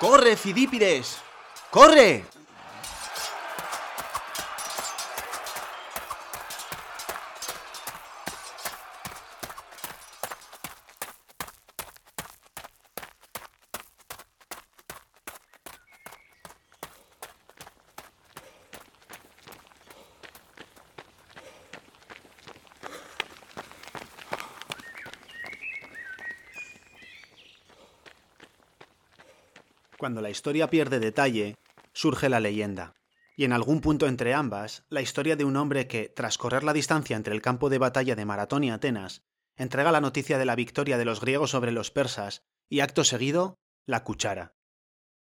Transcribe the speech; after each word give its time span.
¡Corre, 0.00 0.34
Fidípides! 0.34 1.18
¡Corre! 1.70 2.24
Cuando 30.10 30.22
la 30.22 30.30
historia 30.30 30.68
pierde 30.68 30.98
detalle, 30.98 31.56
surge 31.92 32.28
la 32.28 32.40
leyenda, 32.40 32.96
y 33.36 33.44
en 33.44 33.52
algún 33.52 33.80
punto 33.80 34.08
entre 34.08 34.34
ambas, 34.34 34.84
la 34.88 35.02
historia 35.02 35.36
de 35.36 35.44
un 35.44 35.54
hombre 35.54 35.86
que, 35.86 36.08
tras 36.08 36.36
correr 36.36 36.64
la 36.64 36.72
distancia 36.72 37.16
entre 37.16 37.32
el 37.32 37.40
campo 37.40 37.70
de 37.70 37.78
batalla 37.78 38.16
de 38.16 38.24
Maratón 38.24 38.64
y 38.64 38.72
Atenas, 38.72 39.22
entrega 39.54 39.92
la 39.92 40.00
noticia 40.00 40.36
de 40.36 40.46
la 40.46 40.56
victoria 40.56 40.98
de 40.98 41.04
los 41.04 41.20
griegos 41.20 41.52
sobre 41.52 41.70
los 41.70 41.92
persas 41.92 42.42
y 42.68 42.80
acto 42.80 43.04
seguido, 43.04 43.60
la 43.86 44.02
cuchara. 44.02 44.56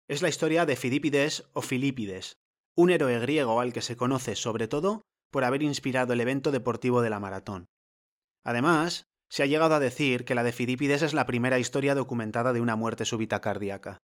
Es 0.06 0.22
la 0.22 0.28
historia 0.28 0.64
de 0.66 0.76
Fidípides 0.76 1.50
o 1.52 1.62
Filipides, 1.62 2.38
un 2.76 2.90
héroe 2.90 3.18
griego 3.18 3.60
al 3.60 3.72
que 3.72 3.82
se 3.82 3.96
conoce 3.96 4.36
sobre 4.36 4.68
todo 4.68 5.02
por 5.32 5.42
haber 5.42 5.64
inspirado 5.64 6.12
el 6.12 6.20
evento 6.20 6.52
deportivo 6.52 7.02
de 7.02 7.10
la 7.10 7.18
maratón. 7.18 7.66
Además, 8.44 9.08
se 9.28 9.42
ha 9.42 9.46
llegado 9.46 9.74
a 9.74 9.80
decir 9.80 10.24
que 10.24 10.36
la 10.36 10.44
de 10.44 10.52
Fidípides 10.52 11.02
es 11.02 11.12
la 11.12 11.26
primera 11.26 11.58
historia 11.58 11.96
documentada 11.96 12.52
de 12.52 12.60
una 12.60 12.76
muerte 12.76 13.04
súbita 13.04 13.40
cardíaca. 13.40 13.98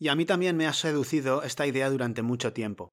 Y 0.00 0.08
a 0.08 0.14
mí 0.14 0.24
también 0.24 0.56
me 0.56 0.66
ha 0.66 0.72
seducido 0.72 1.42
esta 1.42 1.66
idea 1.66 1.90
durante 1.90 2.22
mucho 2.22 2.54
tiempo. 2.54 2.88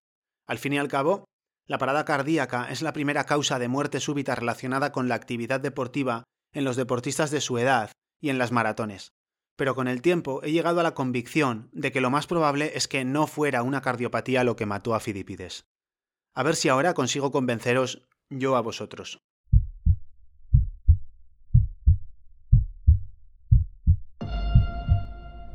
Al 0.46 0.60
fin 0.60 0.74
y 0.74 0.78
al 0.78 0.90
cabo, 0.90 1.26
la 1.66 1.78
parada 1.78 2.04
cardíaca 2.04 2.70
es 2.70 2.82
la 2.82 2.92
primera 2.92 3.24
causa 3.24 3.60
de 3.60 3.70
muerte 3.70 4.02
súbita 4.02 4.36
relacionada 4.36 4.92
con 4.92 5.08
la 5.08 5.16
actividad 5.16 5.62
deportiva 5.62 6.26
en 6.54 6.66
los 6.66 6.76
deportistas 6.76 7.32
de 7.32 7.40
su 7.40 7.58
edad 7.58 7.92
y 8.20 8.30
en 8.30 8.38
las 8.38 8.52
maratones. 8.52 9.14
Pero 9.56 9.74
con 9.74 9.88
el 9.88 10.02
tiempo 10.02 10.42
he 10.44 10.52
llegado 10.52 10.82
a 10.82 10.84
la 10.84 10.94
convicción 10.94 11.70
de 11.72 11.92
que 11.92 12.02
lo 12.02 12.10
más 12.10 12.28
probable 12.28 12.74
es 12.76 12.88
que 12.88 13.06
no 13.06 13.26
fuera 13.26 13.64
una 13.64 13.82
cardiopatía 13.82 14.44
lo 14.44 14.58
que 14.58 14.66
mató 14.66 14.94
a 14.94 15.00
Fidípides. 15.00 15.66
A 16.36 16.44
ver 16.44 16.56
si 16.56 16.68
ahora 16.70 16.94
consigo 16.94 17.32
convenceros 17.32 18.06
yo 18.30 18.58
a 18.58 18.62
vosotros. 18.62 19.20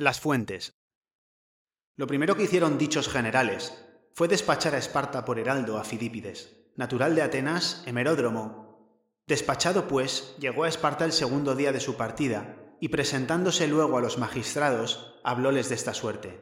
Las 0.00 0.18
fuentes. 0.18 0.72
Lo 1.98 2.06
primero 2.06 2.34
que 2.34 2.44
hicieron 2.44 2.78
dichos 2.78 3.06
generales 3.06 3.84
fue 4.14 4.28
despachar 4.28 4.74
a 4.74 4.78
Esparta 4.78 5.26
por 5.26 5.38
heraldo 5.38 5.76
a 5.76 5.84
Fidípides, 5.84 6.56
natural 6.74 7.14
de 7.14 7.20
Atenas, 7.20 7.82
hemeródromo. 7.84 9.04
Despachado, 9.26 9.86
pues, 9.88 10.36
llegó 10.38 10.64
a 10.64 10.70
Esparta 10.70 11.04
el 11.04 11.12
segundo 11.12 11.54
día 11.54 11.70
de 11.70 11.80
su 11.80 11.98
partida, 11.98 12.56
y 12.80 12.88
presentándose 12.88 13.68
luego 13.68 13.98
a 13.98 14.00
los 14.00 14.16
magistrados, 14.16 15.20
hablóles 15.22 15.68
de 15.68 15.74
esta 15.74 15.92
suerte. 15.92 16.40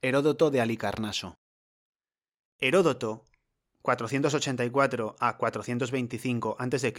Heródoto 0.00 0.50
de 0.50 0.62
Alicarnaso. 0.62 1.34
Heródoto, 2.58 3.26
484 3.82 5.16
a 5.20 5.36
425 5.36 6.56
a.C., 6.58 6.94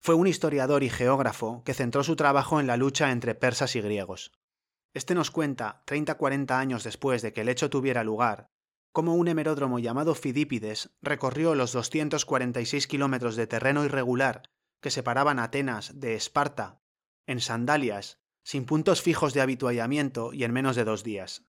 fue 0.00 0.16
un 0.16 0.26
historiador 0.26 0.82
y 0.82 0.90
geógrafo 0.90 1.62
que 1.62 1.74
centró 1.74 2.02
su 2.02 2.16
trabajo 2.16 2.58
en 2.58 2.66
la 2.66 2.76
lucha 2.76 3.12
entre 3.12 3.36
persas 3.36 3.76
y 3.76 3.80
griegos. 3.80 4.32
Este 4.94 5.14
nos 5.14 5.30
cuenta, 5.30 5.82
30-40 5.86 6.50
años 6.52 6.84
después 6.84 7.22
de 7.22 7.32
que 7.32 7.42
el 7.42 7.48
hecho 7.48 7.70
tuviera 7.70 8.04
lugar, 8.04 8.50
cómo 8.92 9.14
un 9.14 9.28
hemeródromo 9.28 9.78
llamado 9.78 10.14
Fidípides 10.14 10.90
recorrió 11.02 11.54
los 11.54 11.72
246 11.72 12.86
kilómetros 12.86 13.36
de 13.36 13.46
terreno 13.46 13.84
irregular 13.84 14.50
que 14.80 14.90
separaban 14.90 15.38
Atenas 15.38 16.00
de 16.00 16.14
Esparta, 16.14 16.80
en 17.26 17.40
sandalias, 17.40 18.20
sin 18.42 18.64
puntos 18.64 19.02
fijos 19.02 19.34
de 19.34 19.40
habituallamiento 19.40 20.32
y 20.32 20.44
en 20.44 20.52
menos 20.52 20.76
de 20.76 20.84
dos 20.84 21.04
días. 21.04 21.44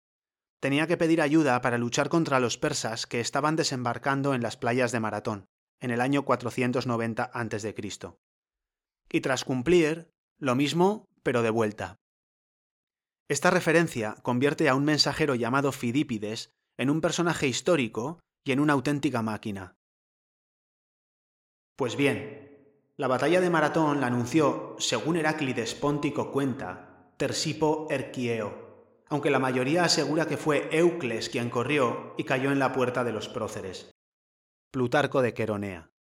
Tenía 0.60 0.86
que 0.86 0.96
pedir 0.96 1.20
ayuda 1.20 1.60
para 1.60 1.78
luchar 1.78 2.08
contra 2.08 2.40
los 2.40 2.56
persas 2.56 3.06
que 3.06 3.20
estaban 3.20 3.56
desembarcando 3.56 4.34
en 4.34 4.42
las 4.42 4.56
playas 4.56 4.92
de 4.92 5.00
Maratón, 5.00 5.48
en 5.80 5.90
el 5.90 6.00
año 6.00 6.24
490 6.24 7.24
a.C. 7.24 7.74
Y 9.10 9.20
tras 9.20 9.44
cumplir, 9.44 10.10
lo 10.38 10.54
mismo, 10.54 11.08
pero 11.22 11.42
de 11.42 11.50
vuelta. 11.50 11.98
Esta 13.28 13.50
referencia 13.50 14.16
convierte 14.22 14.68
a 14.68 14.74
un 14.74 14.84
mensajero 14.84 15.34
llamado 15.34 15.72
Fidípides 15.72 16.50
en 16.76 16.90
un 16.90 17.00
personaje 17.00 17.46
histórico 17.46 18.20
y 18.44 18.52
en 18.52 18.60
una 18.60 18.74
auténtica 18.74 19.22
máquina. 19.22 19.76
Pues 21.76 21.96
bien, 21.96 22.44
la 22.96 23.08
batalla 23.08 23.40
de 23.40 23.50
Maratón 23.50 24.00
la 24.00 24.08
anunció, 24.08 24.76
según 24.78 25.16
Heráclides 25.16 25.74
Póntico 25.74 26.30
cuenta, 26.30 27.12
Tersipo 27.16 27.88
Erquieo, 27.90 29.02
aunque 29.08 29.30
la 29.30 29.38
mayoría 29.38 29.84
asegura 29.84 30.26
que 30.26 30.36
fue 30.36 30.68
Eucles 30.70 31.30
quien 31.30 31.48
corrió 31.48 32.14
y 32.18 32.24
cayó 32.24 32.52
en 32.52 32.58
la 32.58 32.72
puerta 32.72 33.04
de 33.04 33.12
los 33.12 33.28
próceres. 33.28 33.90
Plutarco 34.70 35.22
de 35.22 35.32
Queronea. 35.32 35.90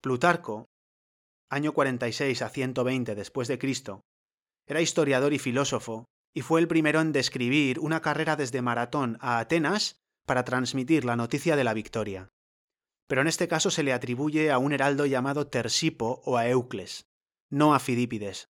Plutarco, 0.00 0.70
año 1.50 1.74
46 1.74 2.42
a 2.42 2.48
120 2.48 3.14
después 3.14 3.48
de 3.48 3.58
Cristo, 3.58 4.02
era 4.70 4.80
historiador 4.80 5.32
y 5.32 5.40
filósofo, 5.40 6.04
y 6.32 6.42
fue 6.42 6.60
el 6.60 6.68
primero 6.68 7.00
en 7.00 7.10
describir 7.10 7.80
una 7.80 8.00
carrera 8.00 8.36
desde 8.36 8.62
Maratón 8.62 9.18
a 9.20 9.40
Atenas 9.40 9.96
para 10.26 10.44
transmitir 10.44 11.04
la 11.04 11.16
noticia 11.16 11.56
de 11.56 11.64
la 11.64 11.74
victoria. 11.74 12.28
Pero 13.08 13.20
en 13.20 13.26
este 13.26 13.48
caso 13.48 13.72
se 13.72 13.82
le 13.82 13.92
atribuye 13.92 14.52
a 14.52 14.58
un 14.58 14.72
heraldo 14.72 15.06
llamado 15.06 15.48
Tersipo 15.48 16.22
o 16.24 16.36
a 16.36 16.48
Eucles, 16.48 17.02
no 17.50 17.74
a 17.74 17.80
Fidípides. 17.80 18.46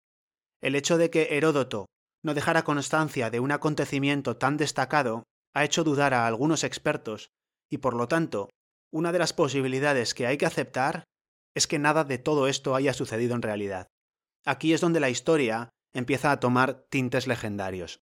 El 0.61 0.75
hecho 0.75 0.99
de 0.99 1.09
que 1.09 1.39
Heródoto 1.39 1.87
no 2.23 2.35
dejara 2.35 2.65
constancia 2.65 3.31
de 3.31 3.41
un 3.41 3.51
acontecimiento 3.51 4.37
tan 4.37 4.59
destacado 4.59 5.25
ha 5.55 5.65
hecho 5.65 5.85
dudar 5.85 6.13
a 6.13 6.27
algunos 6.27 6.65
expertos, 6.65 7.31
y 7.71 7.79
por 7.79 7.95
lo 7.95 8.09
tanto, 8.09 8.51
una 8.93 9.11
de 9.11 9.19
las 9.19 9.33
posibilidades 9.33 10.13
que 10.13 10.27
hay 10.27 10.37
que 10.37 10.45
aceptar 10.45 11.05
es 11.55 11.67
que 11.67 11.79
nada 11.79 12.05
de 12.05 12.19
todo 12.19 12.47
esto 12.47 12.75
haya 12.75 12.93
sucedido 12.93 13.35
en 13.35 13.41
realidad. 13.41 13.87
Aquí 14.45 14.75
es 14.75 14.83
donde 14.83 15.01
la 15.01 15.09
historia 15.09 15.71
empieza 15.93 16.33
a 16.33 16.41
tomar 16.41 16.87
tintes 16.89 17.27
legendarios. 17.27 18.03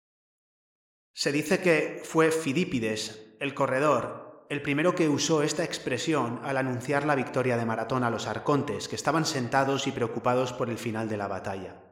Se 1.15 1.33
dice 1.33 1.61
que 1.61 2.03
fue 2.05 2.31
Fidípides, 2.31 3.35
el 3.41 3.55
corredor, 3.55 4.47
el 4.49 4.63
primero 4.63 4.95
que 4.95 5.09
usó 5.09 5.43
esta 5.43 5.65
expresión 5.65 6.41
al 6.43 6.57
anunciar 6.57 7.05
la 7.05 7.15
victoria 7.15 7.57
de 7.57 7.67
Maratón 7.67 8.05
a 8.05 8.11
los 8.11 8.27
arcontes, 8.27 8.89
que 8.89 8.97
estaban 8.97 9.27
sentados 9.27 9.87
y 9.87 9.93
preocupados 9.93 10.53
por 10.53 10.71
el 10.71 10.79
final 10.79 11.09
de 11.09 11.17
la 11.17 11.29
batalla. 11.29 11.83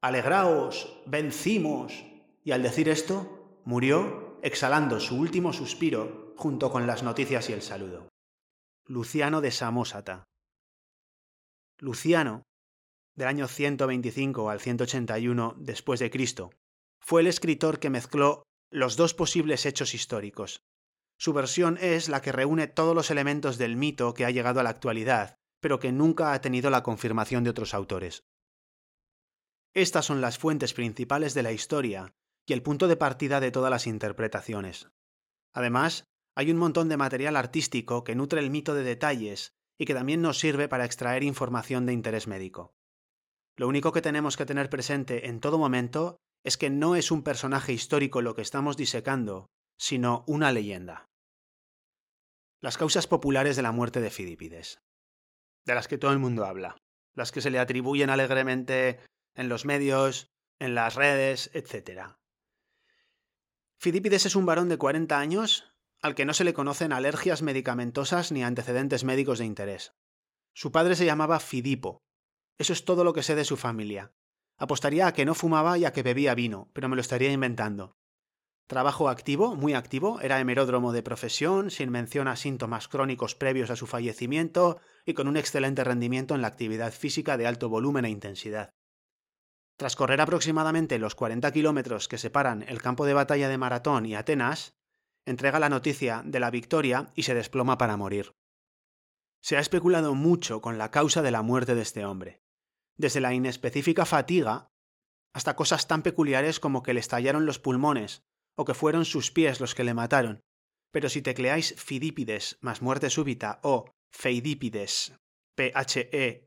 Alegraos, 0.00 1.02
vencimos. 1.06 2.04
Y 2.44 2.52
al 2.52 2.62
decir 2.62 2.88
esto, 2.88 3.60
murió 3.64 4.38
exhalando 4.42 5.00
su 5.00 5.18
último 5.18 5.52
suspiro 5.52 6.32
junto 6.36 6.70
con 6.70 6.86
las 6.86 7.02
noticias 7.02 7.50
y 7.50 7.54
el 7.54 7.62
saludo. 7.62 8.08
Luciano 8.84 9.40
de 9.40 9.50
Samosata. 9.50 10.28
Luciano 11.78 12.44
del 13.16 13.28
año 13.28 13.48
125 13.48 14.50
al 14.50 14.60
181 14.60 15.54
después 15.58 16.00
de 16.00 16.10
Cristo, 16.10 16.50
fue 17.00 17.22
el 17.22 17.26
escritor 17.26 17.78
que 17.78 17.90
mezcló 17.90 18.42
los 18.70 18.96
dos 18.96 19.14
posibles 19.14 19.64
hechos 19.66 19.94
históricos. 19.94 20.62
Su 21.18 21.32
versión 21.32 21.78
es 21.80 22.08
la 22.08 22.20
que 22.20 22.32
reúne 22.32 22.66
todos 22.66 22.94
los 22.94 23.10
elementos 23.10 23.58
del 23.58 23.76
mito 23.76 24.12
que 24.12 24.24
ha 24.24 24.30
llegado 24.30 24.60
a 24.60 24.62
la 24.62 24.70
actualidad, 24.70 25.36
pero 25.60 25.78
que 25.80 25.92
nunca 25.92 26.32
ha 26.32 26.40
tenido 26.40 26.68
la 26.68 26.82
confirmación 26.82 27.42
de 27.42 27.50
otros 27.50 27.74
autores. 27.74 28.24
Estas 29.74 30.04
son 30.04 30.20
las 30.20 30.38
fuentes 30.38 30.74
principales 30.74 31.34
de 31.34 31.42
la 31.42 31.52
historia 31.52 32.14
y 32.46 32.52
el 32.52 32.62
punto 32.62 32.86
de 32.88 32.96
partida 32.96 33.40
de 33.40 33.50
todas 33.50 33.70
las 33.70 33.86
interpretaciones. 33.86 34.88
Además, 35.52 36.04
hay 36.34 36.50
un 36.50 36.58
montón 36.58 36.88
de 36.88 36.96
material 36.96 37.36
artístico 37.36 38.04
que 38.04 38.14
nutre 38.14 38.40
el 38.40 38.50
mito 38.50 38.74
de 38.74 38.84
detalles 38.84 39.54
y 39.78 39.86
que 39.86 39.94
también 39.94 40.22
nos 40.22 40.38
sirve 40.38 40.68
para 40.68 40.84
extraer 40.84 41.22
información 41.22 41.86
de 41.86 41.94
interés 41.94 42.26
médico. 42.26 42.74
Lo 43.56 43.68
único 43.68 43.92
que 43.92 44.02
tenemos 44.02 44.36
que 44.36 44.46
tener 44.46 44.68
presente 44.68 45.28
en 45.28 45.40
todo 45.40 45.58
momento 45.58 46.18
es 46.44 46.56
que 46.56 46.70
no 46.70 46.94
es 46.94 47.10
un 47.10 47.22
personaje 47.22 47.72
histórico 47.72 48.22
lo 48.22 48.34
que 48.34 48.42
estamos 48.42 48.76
disecando, 48.76 49.48
sino 49.78 50.24
una 50.26 50.52
leyenda. 50.52 51.06
Las 52.60 52.78
causas 52.78 53.06
populares 53.06 53.56
de 53.56 53.62
la 53.62 53.72
muerte 53.72 54.00
de 54.00 54.10
Fidípides, 54.10 54.78
de 55.64 55.74
las 55.74 55.88
que 55.88 55.98
todo 55.98 56.12
el 56.12 56.18
mundo 56.18 56.44
habla, 56.44 56.76
las 57.14 57.32
que 57.32 57.40
se 57.40 57.50
le 57.50 57.58
atribuyen 57.58 58.10
alegremente 58.10 59.00
en 59.34 59.48
los 59.48 59.64
medios, 59.64 60.28
en 60.58 60.74
las 60.74 60.94
redes, 60.94 61.50
etc. 61.54 62.14
Fidípides 63.78 64.26
es 64.26 64.36
un 64.36 64.46
varón 64.46 64.68
de 64.68 64.78
40 64.78 65.18
años 65.18 65.72
al 66.02 66.14
que 66.14 66.24
no 66.24 66.34
se 66.34 66.44
le 66.44 66.54
conocen 66.54 66.92
alergias 66.92 67.42
medicamentosas 67.42 68.30
ni 68.30 68.44
antecedentes 68.44 69.04
médicos 69.04 69.38
de 69.38 69.46
interés. 69.46 69.92
Su 70.54 70.70
padre 70.72 70.94
se 70.94 71.06
llamaba 71.06 71.40
Fidipo. 71.40 72.02
Eso 72.58 72.72
es 72.72 72.84
todo 72.84 73.04
lo 73.04 73.12
que 73.12 73.22
sé 73.22 73.34
de 73.34 73.44
su 73.44 73.56
familia. 73.56 74.12
Apostaría 74.58 75.06
a 75.06 75.12
que 75.12 75.24
no 75.24 75.34
fumaba 75.34 75.76
y 75.76 75.84
a 75.84 75.92
que 75.92 76.02
bebía 76.02 76.34
vino, 76.34 76.70
pero 76.72 76.88
me 76.88 76.96
lo 76.96 77.02
estaría 77.02 77.32
inventando. 77.32 77.96
Trabajo 78.66 79.08
activo, 79.08 79.54
muy 79.54 79.74
activo, 79.74 80.20
era 80.20 80.40
hemeródromo 80.40 80.92
de 80.92 81.02
profesión, 81.02 81.70
sin 81.70 81.90
mención 81.90 82.26
a 82.26 82.34
síntomas 82.34 82.88
crónicos 82.88 83.36
previos 83.36 83.70
a 83.70 83.76
su 83.76 83.86
fallecimiento 83.86 84.80
y 85.04 85.14
con 85.14 85.28
un 85.28 85.36
excelente 85.36 85.84
rendimiento 85.84 86.34
en 86.34 86.42
la 86.42 86.48
actividad 86.48 86.92
física 86.92 87.36
de 87.36 87.46
alto 87.46 87.68
volumen 87.68 88.06
e 88.06 88.10
intensidad. 88.10 88.70
Tras 89.76 89.94
correr 89.94 90.20
aproximadamente 90.20 90.98
los 90.98 91.14
40 91.14 91.52
kilómetros 91.52 92.08
que 92.08 92.18
separan 92.18 92.64
el 92.66 92.80
campo 92.82 93.04
de 93.04 93.14
batalla 93.14 93.48
de 93.48 93.58
Maratón 93.58 94.06
y 94.06 94.16
Atenas, 94.16 94.74
entrega 95.26 95.60
la 95.60 95.68
noticia 95.68 96.22
de 96.24 96.40
la 96.40 96.50
victoria 96.50 97.12
y 97.14 97.22
se 97.24 97.34
desploma 97.34 97.78
para 97.78 97.96
morir. 97.96 98.32
Se 99.42 99.56
ha 99.56 99.60
especulado 99.60 100.14
mucho 100.14 100.60
con 100.60 100.78
la 100.78 100.90
causa 100.90 101.22
de 101.22 101.30
la 101.30 101.42
muerte 101.42 101.74
de 101.74 101.82
este 101.82 102.04
hombre, 102.04 102.40
desde 102.96 103.20
la 103.20 103.34
inespecífica 103.34 104.04
fatiga 104.04 104.68
hasta 105.34 105.56
cosas 105.56 105.86
tan 105.86 106.02
peculiares 106.02 106.60
como 106.60 106.82
que 106.82 106.94
le 106.94 107.00
estallaron 107.00 107.46
los 107.46 107.58
pulmones 107.58 108.22
o 108.56 108.64
que 108.64 108.74
fueron 108.74 109.04
sus 109.04 109.30
pies 109.30 109.60
los 109.60 109.74
que 109.74 109.84
le 109.84 109.94
mataron. 109.94 110.40
Pero 110.92 111.08
si 111.08 111.20
tecleáis 111.20 111.74
Fidípides 111.76 112.58
más 112.60 112.80
muerte 112.80 113.10
súbita 113.10 113.60
o 113.62 113.90
Feidípides, 114.10 115.12
P-H-E-I-D-I 115.56 116.46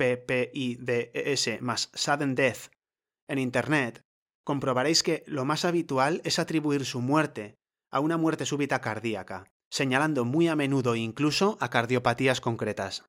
PPIDES 0.00 1.60
más 1.60 1.90
sudden 1.92 2.34
death 2.34 2.72
en 3.28 3.38
Internet, 3.38 4.00
comprobaréis 4.44 5.02
que 5.02 5.24
lo 5.26 5.44
más 5.44 5.66
habitual 5.66 6.22
es 6.24 6.38
atribuir 6.38 6.86
su 6.86 7.02
muerte 7.02 7.58
a 7.90 8.00
una 8.00 8.16
muerte 8.16 8.46
súbita 8.46 8.80
cardíaca, 8.80 9.52
señalando 9.68 10.24
muy 10.24 10.48
a 10.48 10.56
menudo 10.56 10.96
incluso 10.96 11.58
a 11.60 11.68
cardiopatías 11.68 12.40
concretas. 12.40 13.04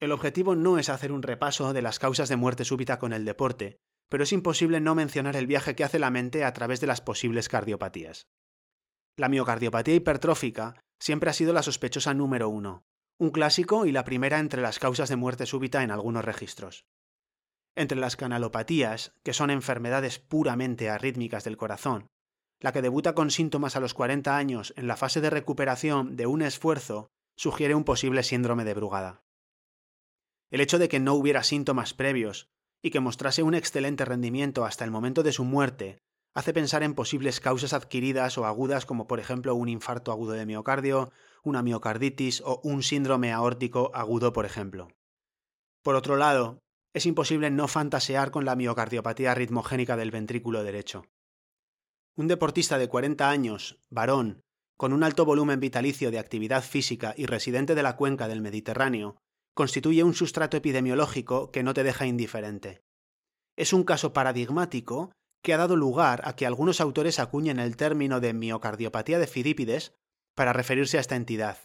El 0.00 0.12
objetivo 0.12 0.56
no 0.56 0.78
es 0.78 0.88
hacer 0.88 1.12
un 1.12 1.22
repaso 1.22 1.74
de 1.74 1.82
las 1.82 1.98
causas 1.98 2.30
de 2.30 2.36
muerte 2.36 2.64
súbita 2.64 2.98
con 2.98 3.12
el 3.12 3.26
deporte, 3.26 3.76
pero 4.08 4.24
es 4.24 4.32
imposible 4.32 4.80
no 4.80 4.94
mencionar 4.94 5.36
el 5.36 5.46
viaje 5.46 5.76
que 5.76 5.84
hace 5.84 5.98
la 5.98 6.10
mente 6.10 6.42
a 6.42 6.52
través 6.54 6.80
de 6.80 6.86
las 6.86 7.02
posibles 7.02 7.50
cardiopatías. 7.50 8.26
La 9.18 9.28
miocardiopatía 9.28 9.94
hipertrófica 9.94 10.80
siempre 10.98 11.28
ha 11.28 11.34
sido 11.34 11.52
la 11.52 11.62
sospechosa 11.62 12.14
número 12.14 12.48
uno, 12.48 12.82
un 13.18 13.30
clásico 13.30 13.84
y 13.84 13.92
la 13.92 14.04
primera 14.04 14.38
entre 14.38 14.62
las 14.62 14.78
causas 14.78 15.10
de 15.10 15.16
muerte 15.16 15.44
súbita 15.44 15.82
en 15.82 15.90
algunos 15.90 16.24
registros. 16.24 16.86
Entre 17.76 17.98
las 17.98 18.16
canalopatías, 18.16 19.12
que 19.22 19.34
son 19.34 19.50
enfermedades 19.50 20.18
puramente 20.18 20.88
arrítmicas 20.88 21.44
del 21.44 21.58
corazón, 21.58 22.06
la 22.58 22.72
que 22.72 22.82
debuta 22.82 23.14
con 23.14 23.30
síntomas 23.30 23.76
a 23.76 23.80
los 23.80 23.92
40 23.92 24.34
años 24.34 24.72
en 24.76 24.86
la 24.86 24.96
fase 24.96 25.20
de 25.20 25.28
recuperación 25.28 26.16
de 26.16 26.26
un 26.26 26.40
esfuerzo 26.40 27.10
sugiere 27.36 27.74
un 27.74 27.84
posible 27.84 28.22
síndrome 28.22 28.64
de 28.64 28.74
Brugada. 28.74 29.22
El 30.50 30.60
hecho 30.60 30.78
de 30.78 30.88
que 30.88 31.00
no 31.00 31.14
hubiera 31.14 31.42
síntomas 31.42 31.94
previos 31.94 32.48
y 32.82 32.90
que 32.90 33.00
mostrase 33.00 33.42
un 33.42 33.54
excelente 33.54 34.04
rendimiento 34.04 34.64
hasta 34.64 34.84
el 34.84 34.90
momento 34.90 35.22
de 35.22 35.32
su 35.32 35.44
muerte 35.44 35.98
hace 36.34 36.52
pensar 36.52 36.82
en 36.82 36.94
posibles 36.94 37.40
causas 37.40 37.72
adquiridas 37.72 38.38
o 38.38 38.46
agudas 38.46 38.86
como 38.86 39.06
por 39.06 39.20
ejemplo 39.20 39.54
un 39.54 39.68
infarto 39.68 40.12
agudo 40.12 40.32
de 40.32 40.46
miocardio, 40.46 41.12
una 41.42 41.62
miocarditis 41.62 42.42
o 42.44 42.60
un 42.62 42.82
síndrome 42.82 43.32
aórtico 43.32 43.90
agudo 43.94 44.32
por 44.32 44.46
ejemplo. 44.46 44.88
Por 45.82 45.96
otro 45.96 46.16
lado, 46.16 46.60
es 46.92 47.06
imposible 47.06 47.50
no 47.50 47.68
fantasear 47.68 48.30
con 48.30 48.44
la 48.44 48.56
miocardiopatía 48.56 49.34
ritmogénica 49.34 49.96
del 49.96 50.10
ventrículo 50.10 50.62
derecho. 50.62 51.04
Un 52.16 52.28
deportista 52.28 52.78
de 52.78 52.88
40 52.88 53.30
años, 53.30 53.80
varón, 53.88 54.42
con 54.76 54.92
un 54.92 55.04
alto 55.04 55.24
volumen 55.24 55.60
vitalicio 55.60 56.10
de 56.10 56.18
actividad 56.18 56.62
física 56.62 57.14
y 57.16 57.26
residente 57.26 57.74
de 57.74 57.82
la 57.82 57.96
cuenca 57.96 58.28
del 58.28 58.40
Mediterráneo, 58.40 59.16
constituye 59.54 60.04
un 60.04 60.14
sustrato 60.14 60.56
epidemiológico 60.56 61.50
que 61.50 61.62
no 61.62 61.74
te 61.74 61.82
deja 61.82 62.06
indiferente. 62.06 62.82
Es 63.56 63.72
un 63.72 63.84
caso 63.84 64.12
paradigmático 64.12 65.12
que 65.42 65.54
ha 65.54 65.58
dado 65.58 65.76
lugar 65.76 66.22
a 66.24 66.36
que 66.36 66.46
algunos 66.46 66.80
autores 66.80 67.18
acuñen 67.18 67.58
el 67.58 67.76
término 67.76 68.20
de 68.20 68.32
miocardiopatía 68.32 69.18
de 69.18 69.26
Fidípides 69.26 69.94
para 70.34 70.52
referirse 70.52 70.98
a 70.98 71.00
esta 71.00 71.16
entidad. 71.16 71.58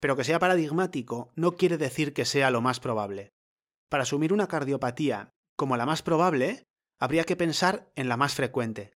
Pero 0.00 0.16
que 0.16 0.24
sea 0.24 0.38
paradigmático 0.38 1.30
no 1.34 1.56
quiere 1.56 1.78
decir 1.78 2.12
que 2.12 2.24
sea 2.24 2.50
lo 2.50 2.60
más 2.60 2.80
probable. 2.80 3.32
Para 3.88 4.02
asumir 4.02 4.32
una 4.32 4.48
cardiopatía 4.48 5.30
como 5.56 5.76
la 5.76 5.86
más 5.86 6.02
probable, 6.02 6.64
habría 6.98 7.24
que 7.24 7.36
pensar 7.36 7.90
en 7.96 8.08
la 8.08 8.16
más 8.16 8.34
frecuente. 8.34 8.92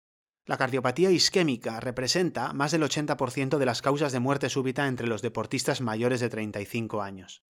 La 0.47 0.57
cardiopatía 0.57 1.11
isquémica 1.11 1.81
representa 1.81 2.53
más 2.53 2.71
del 2.71 2.83
80% 2.83 3.59
de 3.59 3.67
las 3.67 3.83
causas 3.83 4.13
de 4.13 4.21
muerte 4.21 4.49
súbita 4.49 4.87
entre 4.87 5.09
los 5.09 5.23
deportistas 5.23 5.81
mayores 5.81 6.21
de 6.21 6.29
35 6.29 7.03
años. 7.03 7.43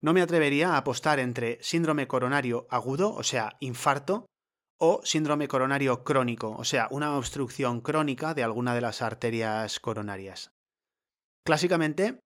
No 0.00 0.12
me 0.12 0.22
atrevería 0.22 0.74
a 0.74 0.76
apostar 0.78 1.18
entre 1.18 1.58
síndrome 1.62 2.06
coronario 2.06 2.66
agudo, 2.70 3.12
o 3.14 3.22
sea, 3.22 3.56
infarto, 3.60 4.26
o 4.78 5.00
síndrome 5.02 5.48
coronario 5.48 6.04
crónico, 6.04 6.50
o 6.56 6.64
sea, 6.64 6.86
una 6.90 7.16
obstrucción 7.16 7.80
crónica 7.80 8.32
de 8.32 8.44
alguna 8.44 8.74
de 8.74 8.80
las 8.80 9.02
arterias 9.02 9.80
coronarias. 9.80 10.52
Clásicamente, 11.44 12.20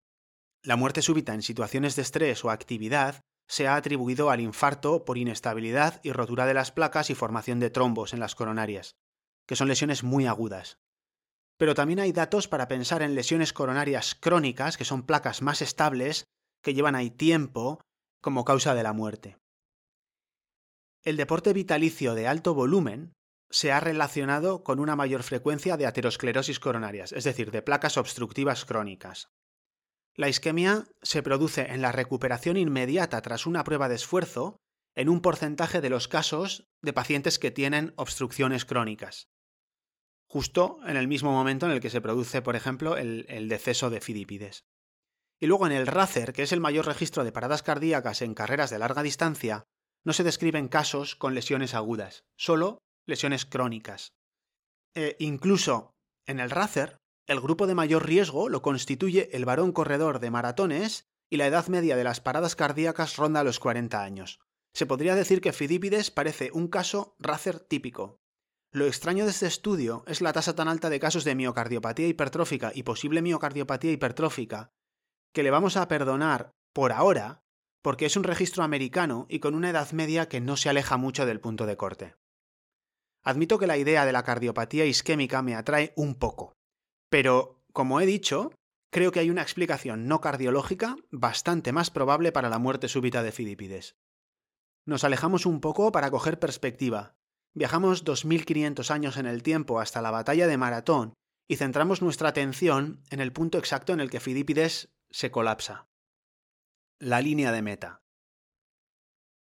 la 0.63 0.75
muerte 0.75 1.01
súbita 1.01 1.33
en 1.33 1.43
situaciones 1.43 1.95
de 1.95 2.01
estrés 2.01 2.43
o 2.43 2.49
actividad 2.49 3.21
se 3.47 3.67
ha 3.67 3.75
atribuido 3.75 4.29
al 4.29 4.41
infarto 4.41 5.05
por 5.05 5.17
inestabilidad 5.17 5.99
y 6.03 6.11
rotura 6.11 6.45
de 6.45 6.53
las 6.53 6.71
placas 6.71 7.09
y 7.09 7.15
formación 7.15 7.59
de 7.59 7.69
trombos 7.69 8.13
en 8.13 8.19
las 8.19 8.35
coronarias, 8.35 8.95
que 9.47 9.55
son 9.55 9.67
lesiones 9.67 10.03
muy 10.03 10.25
agudas. 10.25 10.77
Pero 11.57 11.75
también 11.75 11.99
hay 11.99 12.11
datos 12.11 12.47
para 12.47 12.67
pensar 12.67 13.01
en 13.01 13.15
lesiones 13.15 13.53
coronarias 13.53 14.15
crónicas, 14.15 14.77
que 14.77 14.85
son 14.85 15.03
placas 15.03 15.41
más 15.41 15.61
estables, 15.61 16.25
que 16.61 16.73
llevan 16.73 16.95
ahí 16.95 17.09
tiempo, 17.09 17.81
como 18.21 18.45
causa 18.45 18.75
de 18.75 18.83
la 18.83 18.93
muerte. 18.93 19.37
El 21.03 21.17
deporte 21.17 21.53
vitalicio 21.53 22.13
de 22.13 22.27
alto 22.27 22.53
volumen 22.53 23.13
se 23.49 23.71
ha 23.71 23.79
relacionado 23.79 24.63
con 24.63 24.79
una 24.79 24.95
mayor 24.95 25.23
frecuencia 25.23 25.77
de 25.77 25.85
aterosclerosis 25.85 26.59
coronarias, 26.59 27.11
es 27.13 27.23
decir, 27.23 27.51
de 27.51 27.61
placas 27.61 27.97
obstructivas 27.97 28.65
crónicas. 28.65 29.29
La 30.15 30.27
isquemia 30.27 30.87
se 31.01 31.23
produce 31.23 31.71
en 31.71 31.81
la 31.81 31.91
recuperación 31.91 32.57
inmediata 32.57 33.21
tras 33.21 33.45
una 33.45 33.63
prueba 33.63 33.87
de 33.87 33.95
esfuerzo 33.95 34.57
en 34.95 35.07
un 35.07 35.21
porcentaje 35.21 35.81
de 35.81 35.89
los 35.89 36.07
casos 36.07 36.67
de 36.81 36.93
pacientes 36.93 37.39
que 37.39 37.51
tienen 37.51 37.93
obstrucciones 37.95 38.65
crónicas, 38.65 39.29
justo 40.27 40.79
en 40.85 40.97
el 40.97 41.07
mismo 41.07 41.31
momento 41.31 41.65
en 41.65 41.71
el 41.71 41.79
que 41.79 41.89
se 41.89 42.01
produce, 42.01 42.41
por 42.41 42.55
ejemplo, 42.55 42.97
el, 42.97 43.49
deceso 43.49 43.89
de 43.89 44.01
Fidípides. 44.01 44.65
Y 45.39 45.47
luego 45.47 45.65
en 45.65 45.71
el 45.71 45.87
RACER, 45.87 46.33
que 46.33 46.43
es 46.43 46.51
el 46.51 46.59
mayor 46.59 46.85
registro 46.85 47.23
de 47.23 47.31
paradas 47.31 47.63
cardíacas 47.63 48.21
en 48.21 48.33
carreras 48.33 48.69
de 48.69 48.79
larga 48.79 49.03
distancia, 49.03 49.63
no 50.03 50.13
se 50.13 50.23
describen 50.23 50.67
casos 50.67 51.15
con 51.15 51.33
lesiones 51.33 51.73
agudas, 51.73 52.23
solo 52.37 52.79
lesiones 53.05 53.45
crónicas. 53.45 54.13
E 54.95 55.15
incluso 55.19 55.93
en 56.25 56.39
el 56.39 56.49
RACER, 56.49 56.97
el 57.27 57.39
grupo 57.39 57.67
de 57.67 57.75
mayor 57.75 58.05
riesgo 58.05 58.49
lo 58.49 58.61
constituye 58.61 59.29
el 59.35 59.45
varón 59.45 59.71
corredor 59.71 60.19
de 60.19 60.31
maratones 60.31 61.05
y 61.29 61.37
la 61.37 61.47
edad 61.47 61.67
media 61.67 61.95
de 61.95 62.03
las 62.03 62.21
paradas 62.21 62.55
cardíacas 62.55 63.15
ronda 63.17 63.43
los 63.43 63.59
40 63.59 64.03
años. 64.03 64.39
Se 64.73 64.85
podría 64.85 65.15
decir 65.15 65.41
que 65.41 65.53
Fidípides 65.53 66.11
parece 66.11 66.51
un 66.53 66.67
caso 66.67 67.15
RACER 67.19 67.59
típico. 67.59 68.19
Lo 68.71 68.85
extraño 68.85 69.25
de 69.25 69.31
este 69.31 69.47
estudio 69.47 70.03
es 70.05 70.21
la 70.21 70.33
tasa 70.33 70.55
tan 70.55 70.67
alta 70.67 70.89
de 70.89 70.99
casos 70.99 71.23
de 71.23 71.35
miocardiopatía 71.35 72.07
hipertrófica 72.07 72.71
y 72.73 72.83
posible 72.83 73.21
miocardiopatía 73.21 73.91
hipertrófica, 73.91 74.71
que 75.33 75.43
le 75.43 75.51
vamos 75.51 75.77
a 75.77 75.87
perdonar 75.87 76.51
por 76.73 76.91
ahora 76.91 77.41
porque 77.81 78.05
es 78.05 78.17
un 78.17 78.23
registro 78.23 78.63
americano 78.63 79.25
y 79.29 79.39
con 79.39 79.55
una 79.55 79.69
edad 79.69 79.91
media 79.91 80.27
que 80.27 80.41
no 80.41 80.57
se 80.57 80.69
aleja 80.69 80.97
mucho 80.97 81.25
del 81.25 81.39
punto 81.39 81.65
de 81.65 81.77
corte. 81.77 82.15
Admito 83.23 83.57
que 83.57 83.67
la 83.67 83.77
idea 83.77 84.05
de 84.05 84.11
la 84.11 84.23
cardiopatía 84.23 84.85
isquémica 84.85 85.41
me 85.41 85.55
atrae 85.55 85.93
un 85.95 86.15
poco, 86.15 86.53
pero, 87.09 87.63
como 87.73 87.99
he 87.99 88.05
dicho, 88.05 88.51
creo 88.91 89.11
que 89.11 89.19
hay 89.19 89.29
una 89.29 89.41
explicación 89.41 90.07
no 90.07 90.21
cardiológica 90.21 90.95
bastante 91.11 91.71
más 91.71 91.89
probable 91.89 92.31
para 92.31 92.49
la 92.49 92.59
muerte 92.59 92.87
súbita 92.87 93.23
de 93.23 93.31
Fidípides. 93.31 93.95
Nos 94.85 95.03
alejamos 95.03 95.45
un 95.45 95.59
poco 95.59 95.91
para 95.91 96.11
coger 96.11 96.39
perspectiva. 96.39 97.15
Viajamos 97.53 98.03
2500 98.03 98.91
años 98.91 99.17
en 99.17 99.25
el 99.25 99.43
tiempo 99.43 99.79
hasta 99.79 100.01
la 100.01 100.11
batalla 100.11 100.47
de 100.47 100.57
Maratón 100.57 101.13
y 101.47 101.57
centramos 101.57 102.01
nuestra 102.01 102.29
atención 102.29 103.03
en 103.09 103.19
el 103.19 103.33
punto 103.33 103.57
exacto 103.57 103.91
en 103.93 103.99
el 103.99 104.09
que 104.09 104.19
Fidípides 104.19 104.89
se 105.11 105.31
colapsa 105.31 105.87
la 106.99 107.21
línea 107.21 107.53
de 107.53 107.61
meta. 107.61 108.01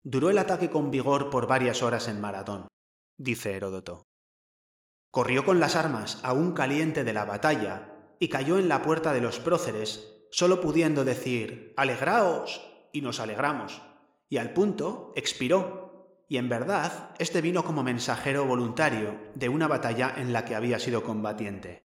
Duró 0.04 0.28
el 0.28 0.36
ataque 0.36 0.68
con 0.68 0.90
vigor 0.90 1.30
por 1.30 1.46
varias 1.46 1.82
horas 1.82 2.06
en 2.08 2.20
maratón, 2.20 2.68
dice 3.16 3.56
Heródoto. 3.56 4.04
Corrió 5.10 5.46
con 5.46 5.58
las 5.58 5.74
armas 5.74 6.20
aún 6.22 6.52
caliente 6.52 7.04
de 7.04 7.14
la 7.14 7.24
batalla 7.24 8.14
y 8.20 8.28
cayó 8.28 8.58
en 8.58 8.68
la 8.68 8.82
puerta 8.82 9.14
de 9.14 9.22
los 9.22 9.40
próceres, 9.40 10.26
solo 10.30 10.60
pudiendo 10.60 11.04
decir 11.04 11.72
Alegraos, 11.78 12.60
y 12.92 13.00
nos 13.00 13.18
alegramos, 13.18 13.80
y 14.28 14.36
al 14.36 14.52
punto 14.52 15.12
expiró, 15.16 16.24
y 16.28 16.36
en 16.36 16.50
verdad 16.50 17.14
este 17.18 17.40
vino 17.40 17.64
como 17.64 17.82
mensajero 17.82 18.44
voluntario 18.44 19.18
de 19.34 19.48
una 19.48 19.68
batalla 19.68 20.14
en 20.16 20.34
la 20.34 20.44
que 20.44 20.54
había 20.54 20.78
sido 20.78 21.02
combatiente. 21.02 21.86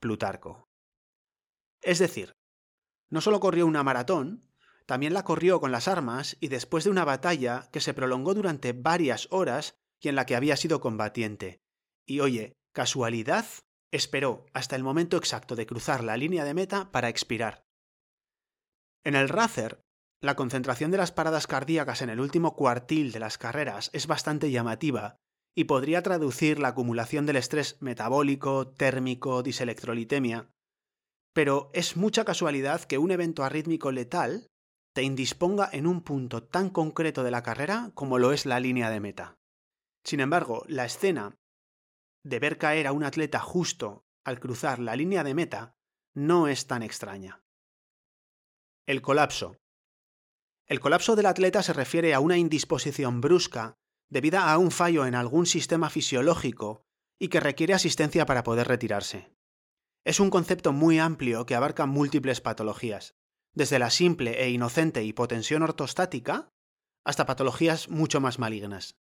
Plutarco. 0.00 0.70
Es 1.82 1.98
decir, 1.98 2.34
no 3.10 3.20
solo 3.20 3.40
corrió 3.40 3.66
una 3.66 3.82
maratón, 3.82 4.48
también 4.86 5.14
la 5.14 5.24
corrió 5.24 5.60
con 5.60 5.72
las 5.72 5.88
armas 5.88 6.36
y 6.40 6.48
después 6.48 6.84
de 6.84 6.90
una 6.90 7.04
batalla 7.04 7.68
que 7.72 7.80
se 7.80 7.94
prolongó 7.94 8.34
durante 8.34 8.72
varias 8.72 9.28
horas 9.30 9.76
y 10.00 10.08
en 10.08 10.16
la 10.16 10.26
que 10.26 10.36
había 10.36 10.56
sido 10.56 10.80
combatiente. 10.80 11.60
Y 12.06 12.20
oye, 12.20 12.52
casualidad, 12.72 13.46
esperó 13.90 14.46
hasta 14.52 14.76
el 14.76 14.82
momento 14.82 15.16
exacto 15.16 15.56
de 15.56 15.66
cruzar 15.66 16.04
la 16.04 16.16
línea 16.16 16.44
de 16.44 16.54
meta 16.54 16.90
para 16.90 17.08
expirar. 17.08 17.64
En 19.04 19.14
el 19.14 19.28
Racer, 19.28 19.80
la 20.20 20.36
concentración 20.36 20.90
de 20.90 20.96
las 20.96 21.12
paradas 21.12 21.46
cardíacas 21.46 22.02
en 22.02 22.10
el 22.10 22.20
último 22.20 22.56
cuartil 22.56 23.12
de 23.12 23.20
las 23.20 23.38
carreras 23.38 23.90
es 23.92 24.06
bastante 24.06 24.50
llamativa 24.50 25.16
y 25.54 25.64
podría 25.64 26.02
traducir 26.02 26.58
la 26.58 26.68
acumulación 26.68 27.26
del 27.26 27.36
estrés 27.36 27.76
metabólico, 27.80 28.68
térmico, 28.68 29.42
diselectrolitemia, 29.42 30.50
pero 31.34 31.70
es 31.74 31.96
mucha 31.96 32.24
casualidad 32.24 32.84
que 32.84 32.96
un 32.96 33.10
evento 33.10 33.44
arrítmico 33.44 33.92
letal 33.92 34.48
te 34.94 35.02
indisponga 35.02 35.68
en 35.72 35.86
un 35.86 36.02
punto 36.02 36.44
tan 36.44 36.70
concreto 36.70 37.24
de 37.24 37.32
la 37.32 37.42
carrera 37.42 37.90
como 37.94 38.18
lo 38.18 38.32
es 38.32 38.46
la 38.46 38.60
línea 38.60 38.88
de 38.88 39.00
meta. 39.00 39.36
Sin 40.04 40.20
embargo, 40.20 40.64
la 40.68 40.84
escena 40.84 41.36
de 42.22 42.38
ver 42.38 42.56
caer 42.56 42.86
a 42.86 42.92
un 42.92 43.02
atleta 43.02 43.40
justo 43.40 44.06
al 44.24 44.38
cruzar 44.38 44.78
la 44.78 44.94
línea 44.96 45.24
de 45.24 45.34
meta 45.34 45.76
no 46.14 46.46
es 46.46 46.68
tan 46.68 46.82
extraña. 46.82 47.42
El 48.86 49.02
colapso. 49.02 49.56
El 50.66 50.78
colapso 50.78 51.16
del 51.16 51.26
atleta 51.26 51.62
se 51.62 51.72
refiere 51.72 52.14
a 52.14 52.20
una 52.20 52.38
indisposición 52.38 53.20
brusca 53.20 53.74
debida 54.08 54.52
a 54.52 54.58
un 54.58 54.70
fallo 54.70 55.04
en 55.04 55.16
algún 55.16 55.46
sistema 55.46 55.90
fisiológico 55.90 56.84
y 57.18 57.28
que 57.28 57.40
requiere 57.40 57.74
asistencia 57.74 58.24
para 58.24 58.44
poder 58.44 58.68
retirarse. 58.68 59.34
Es 60.04 60.20
un 60.20 60.30
concepto 60.30 60.72
muy 60.72 60.98
amplio 60.98 61.46
que 61.46 61.54
abarca 61.54 61.86
múltiples 61.86 62.40
patologías 62.40 63.14
desde 63.54 63.78
la 63.78 63.90
simple 63.90 64.42
e 64.42 64.50
inocente 64.50 65.04
hipotensión 65.04 65.62
ortostática 65.62 66.50
hasta 67.04 67.26
patologías 67.26 67.88
mucho 67.88 68.20
más 68.20 68.38
malignas. 68.38 68.96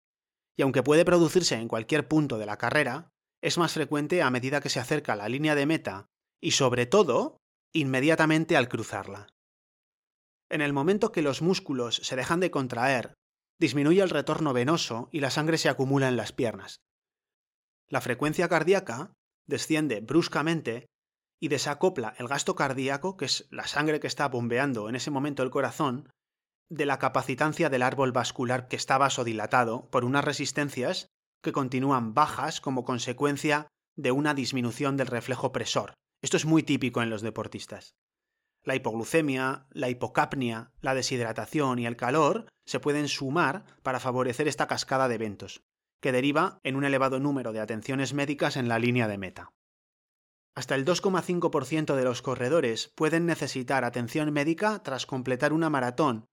Y 0.56 0.62
aunque 0.62 0.82
puede 0.82 1.04
producirse 1.04 1.54
en 1.56 1.68
cualquier 1.68 2.08
punto 2.08 2.38
de 2.38 2.46
la 2.46 2.56
carrera, 2.56 3.10
es 3.42 3.58
más 3.58 3.72
frecuente 3.72 4.22
a 4.22 4.30
medida 4.30 4.60
que 4.60 4.70
se 4.70 4.80
acerca 4.80 5.12
a 5.12 5.16
la 5.16 5.28
línea 5.28 5.54
de 5.54 5.66
meta 5.66 6.06
y 6.40 6.52
sobre 6.52 6.86
todo 6.86 7.40
inmediatamente 7.72 8.56
al 8.56 8.68
cruzarla. 8.68 9.28
En 10.48 10.62
el 10.62 10.72
momento 10.72 11.12
que 11.12 11.22
los 11.22 11.42
músculos 11.42 11.96
se 11.96 12.16
dejan 12.16 12.40
de 12.40 12.50
contraer, 12.50 13.14
disminuye 13.60 14.00
el 14.00 14.10
retorno 14.10 14.52
venoso 14.52 15.08
y 15.12 15.20
la 15.20 15.30
sangre 15.30 15.58
se 15.58 15.68
acumula 15.68 16.08
en 16.08 16.16
las 16.16 16.32
piernas. 16.32 16.80
La 17.88 18.00
frecuencia 18.00 18.48
cardíaca 18.48 19.12
desciende 19.48 20.00
bruscamente 20.00 20.86
y 21.40 21.48
desacopla 21.48 22.14
el 22.18 22.28
gasto 22.28 22.54
cardíaco, 22.54 23.16
que 23.16 23.24
es 23.24 23.48
la 23.50 23.66
sangre 23.66 23.98
que 24.00 24.06
está 24.06 24.28
bombeando 24.28 24.88
en 24.88 24.94
ese 24.94 25.10
momento 25.10 25.42
el 25.42 25.50
corazón, 25.50 26.08
de 26.70 26.86
la 26.86 26.98
capacitancia 26.98 27.70
del 27.70 27.82
árbol 27.82 28.12
vascular 28.12 28.68
que 28.68 28.76
está 28.76 28.98
vasodilatado 28.98 29.88
por 29.90 30.04
unas 30.04 30.24
resistencias 30.24 31.08
que 31.42 31.52
continúan 31.52 32.14
bajas 32.14 32.60
como 32.60 32.84
consecuencia 32.84 33.68
de 33.96 34.12
una 34.12 34.34
disminución 34.34 34.96
del 34.96 35.06
reflejo 35.06 35.50
presor. 35.50 35.94
Esto 36.22 36.36
es 36.36 36.44
muy 36.44 36.62
típico 36.62 37.00
en 37.00 37.10
los 37.10 37.22
deportistas. 37.22 37.94
La 38.64 38.74
hipoglucemia, 38.74 39.66
la 39.70 39.88
hipocapnia, 39.88 40.72
la 40.80 40.94
deshidratación 40.94 41.78
y 41.78 41.86
el 41.86 41.96
calor 41.96 42.48
se 42.66 42.80
pueden 42.80 43.08
sumar 43.08 43.64
para 43.82 44.00
favorecer 44.00 44.46
esta 44.46 44.66
cascada 44.66 45.08
de 45.08 45.14
eventos, 45.14 45.62
que 46.00 46.12
deriva 46.12 46.60
en 46.62 46.76
un 46.76 46.84
elevado 46.84 47.18
número 47.20 47.52
de 47.52 47.60
atenciones 47.60 48.14
médicas 48.14 48.56
en 48.56 48.68
la 48.68 48.78
línea 48.78 49.08
de 49.08 49.18
meta. 49.18 49.52
Hasta 50.54 50.74
el 50.74 50.84
2,5% 50.84 51.94
de 51.94 52.04
los 52.04 52.22
corredores 52.22 52.92
pueden 52.96 53.26
necesitar 53.26 53.84
atención 53.84 54.32
médica 54.32 54.82
tras 54.82 55.06
completar 55.06 55.52
una 55.52 55.70
maratón 55.70 56.26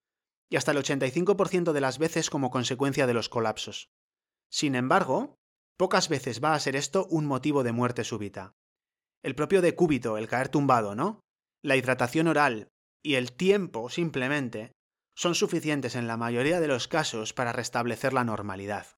y 0.50 0.56
hasta 0.56 0.72
el 0.72 0.78
85% 0.78 1.74
de 1.74 1.82
las 1.82 2.00
veces 2.00 2.30
como 2.30 2.50
consecuencia 2.50 3.08
de 3.08 3.14
los 3.14 3.30
colapsos. 3.30 3.90
Sin 4.50 4.76
embargo, 4.76 5.36
pocas 5.78 6.10
veces 6.10 6.44
va 6.44 6.54
a 6.54 6.60
ser 6.60 6.76
esto 6.76 7.08
un 7.10 7.26
motivo 7.26 7.64
de 7.64 7.72
muerte 7.72 8.04
súbita. 8.04 8.54
El 9.24 9.36
propio 9.36 9.62
decúbito, 9.62 10.18
el 10.18 10.28
caer 10.28 10.50
tumbado, 10.50 10.96
¿no? 10.96 11.20
La 11.62 11.76
hidratación 11.76 12.28
oral 12.28 12.70
y 13.04 13.16
el 13.16 13.34
tiempo, 13.34 13.90
simplemente, 13.90 14.72
son 15.16 15.36
suficientes 15.36 15.96
en 15.96 16.08
la 16.08 16.18
mayoría 16.18 16.60
de 16.60 16.68
los 16.68 16.88
casos 16.88 17.34
para 17.34 17.54
restablecer 17.54 18.14
la 18.14 18.24
normalidad. 18.24 18.95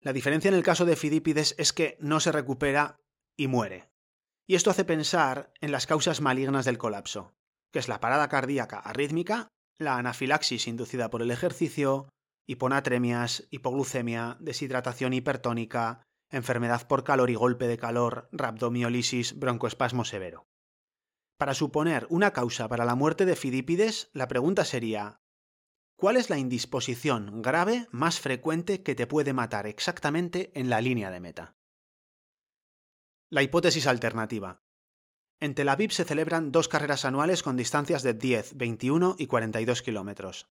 La 0.00 0.12
diferencia 0.12 0.48
en 0.48 0.54
el 0.54 0.62
caso 0.62 0.84
de 0.84 0.96
Fidípides 0.96 1.54
es 1.58 1.72
que 1.72 1.96
no 2.00 2.20
se 2.20 2.32
recupera 2.32 2.96
y 3.36 3.48
muere. 3.48 3.88
Y 4.46 4.54
esto 4.54 4.70
hace 4.70 4.84
pensar 4.84 5.52
en 5.60 5.72
las 5.72 5.86
causas 5.86 6.20
malignas 6.20 6.64
del 6.64 6.78
colapso, 6.78 7.34
que 7.72 7.78
es 7.78 7.88
la 7.88 8.00
parada 8.00 8.28
cardíaca 8.28 8.78
arrítmica, 8.78 9.48
la 9.78 9.98
anafilaxis 9.98 10.68
inducida 10.68 11.10
por 11.10 11.22
el 11.22 11.30
ejercicio, 11.30 12.08
hiponatremias, 12.46 13.48
hipoglucemia, 13.50 14.36
deshidratación 14.40 15.12
hipertónica, 15.12 16.02
enfermedad 16.30 16.86
por 16.86 17.04
calor 17.04 17.30
y 17.30 17.34
golpe 17.34 17.66
de 17.66 17.76
calor, 17.76 18.28
rhabdomiolisis, 18.32 19.38
broncoespasmo 19.38 20.04
severo. 20.04 20.46
Para 21.38 21.54
suponer 21.54 22.06
una 22.08 22.32
causa 22.32 22.68
para 22.68 22.84
la 22.84 22.94
muerte 22.94 23.26
de 23.26 23.36
Fidípides, 23.36 24.10
la 24.12 24.28
pregunta 24.28 24.64
sería 24.64 25.20
¿Cuál 25.96 26.18
es 26.18 26.28
la 26.28 26.36
indisposición 26.38 27.40
grave 27.40 27.86
más 27.90 28.20
frecuente 28.20 28.82
que 28.82 28.94
te 28.94 29.06
puede 29.06 29.32
matar 29.32 29.66
exactamente 29.66 30.50
en 30.54 30.68
la 30.68 30.82
línea 30.82 31.10
de 31.10 31.20
meta? 31.20 31.56
La 33.30 33.42
hipótesis 33.42 33.86
alternativa. 33.86 34.62
En 35.40 35.54
Tel 35.54 35.70
Aviv 35.70 35.92
se 35.92 36.04
celebran 36.04 36.52
dos 36.52 36.68
carreras 36.68 37.06
anuales 37.06 37.42
con 37.42 37.56
distancias 37.56 38.02
de 38.02 38.12
10, 38.12 38.58
21 38.58 39.16
y 39.18 39.26
42 39.26 39.80
kilómetros. 39.80 40.50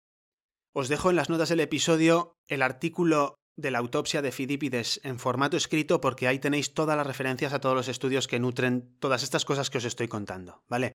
Os 0.73 0.89
dejo 0.89 1.11
en 1.11 1.17
las 1.17 1.29
notas 1.29 1.49
del 1.49 1.61
episodio 1.61 2.39
el 2.47 2.63
artículo 2.63 3.35
de 3.57 3.73
la 3.73 3.79
autopsia 3.79 4.23
de 4.23 4.33
Fidípides 4.33 5.01
en 5.03 5.19
formato 5.19 5.57
escrito 5.57 6.01
porque 6.01 6.29
ahí 6.29 6.39
tenéis 6.39 6.73
todas 6.73 6.97
las 6.97 7.07
referencias 7.07 7.53
a 7.53 7.61
todos 7.61 7.75
los 7.75 7.89
estudios 7.89 8.29
que 8.29 8.39
nutren 8.39 8.97
todas 9.01 9.25
estas 9.25 9.45
cosas 9.45 9.71
que 9.71 9.79
os 9.79 9.85
estoy 9.85 10.07
contando, 10.07 10.63
¿vale? 10.69 10.93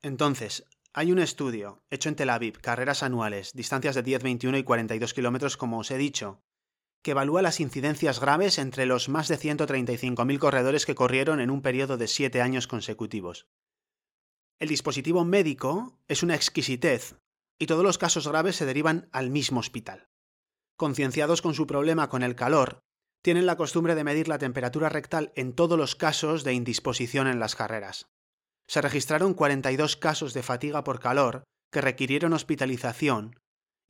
Entonces, 0.00 0.66
hay 0.94 1.10
un 1.10 1.18
estudio 1.18 1.82
hecho 1.90 2.08
en 2.08 2.16
Tel 2.16 2.30
Aviv, 2.30 2.60
carreras 2.60 3.02
anuales, 3.02 3.52
distancias 3.54 3.94
de 3.94 4.02
10, 4.02 4.22
21 4.22 4.58
y 4.58 4.62
42 4.62 5.14
kilómetros, 5.14 5.56
como 5.56 5.78
os 5.78 5.90
he 5.90 5.96
dicho, 5.96 6.42
que 7.02 7.12
evalúa 7.12 7.42
las 7.42 7.60
incidencias 7.60 8.20
graves 8.20 8.58
entre 8.58 8.86
los 8.86 9.08
más 9.08 9.28
de 9.28 9.38
135.000 9.38 10.38
corredores 10.38 10.86
que 10.86 10.94
corrieron 10.94 11.40
en 11.40 11.50
un 11.50 11.62
periodo 11.62 11.96
de 11.96 12.08
siete 12.08 12.42
años 12.42 12.66
consecutivos. 12.66 13.46
El 14.58 14.68
dispositivo 14.68 15.24
médico 15.24 15.98
es 16.08 16.22
una 16.22 16.34
exquisitez 16.34 17.16
y 17.58 17.66
todos 17.66 17.82
los 17.82 17.98
casos 17.98 18.28
graves 18.28 18.56
se 18.56 18.66
derivan 18.66 19.08
al 19.12 19.30
mismo 19.30 19.60
hospital. 19.60 20.08
Concienciados 20.76 21.42
con 21.42 21.54
su 21.54 21.66
problema 21.66 22.08
con 22.08 22.22
el 22.22 22.36
calor, 22.36 22.80
tienen 23.22 23.46
la 23.46 23.56
costumbre 23.56 23.94
de 23.94 24.04
medir 24.04 24.28
la 24.28 24.38
temperatura 24.38 24.88
rectal 24.88 25.32
en 25.36 25.54
todos 25.54 25.78
los 25.78 25.96
casos 25.96 26.44
de 26.44 26.54
indisposición 26.54 27.28
en 27.28 27.40
las 27.40 27.56
carreras. 27.56 28.10
Se 28.68 28.80
registraron 28.80 29.34
42 29.34 29.96
casos 29.96 30.34
de 30.34 30.42
fatiga 30.42 30.84
por 30.84 31.00
calor 31.00 31.44
que 31.70 31.80
requirieron 31.80 32.32
hospitalización 32.32 33.40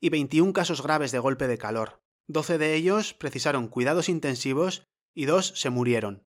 y 0.01 0.09
21 0.09 0.53
casos 0.53 0.81
graves 0.81 1.11
de 1.11 1.19
golpe 1.19 1.47
de 1.47 1.57
calor, 1.57 2.03
Doce 2.27 2.57
de 2.57 2.73
ellos 2.73 3.13
precisaron 3.13 3.67
cuidados 3.67 4.07
intensivos 4.07 4.85
y 5.13 5.25
dos 5.25 5.53
se 5.55 5.69
murieron. 5.69 6.23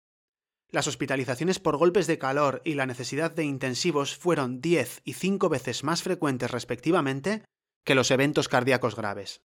Las 0.71 0.89
hospitalizaciones 0.89 1.59
por 1.59 1.79
golpes 1.79 2.07
de 2.07 2.19
calor 2.19 2.61
y 2.65 2.75
la 2.75 2.87
necesidad 2.87 3.31
de 3.31 3.45
intensivos 3.45 4.17
fueron 4.17 4.61
diez 4.61 5.01
y 5.05 5.15
cinco 5.15 5.49
veces 5.49 5.85
más 5.85 6.03
frecuentes 6.03 6.51
respectivamente 6.51 7.45
que 7.85 7.95
los 7.95 8.11
eventos 8.11 8.49
cardíacos 8.49 8.95
graves. 8.95 9.41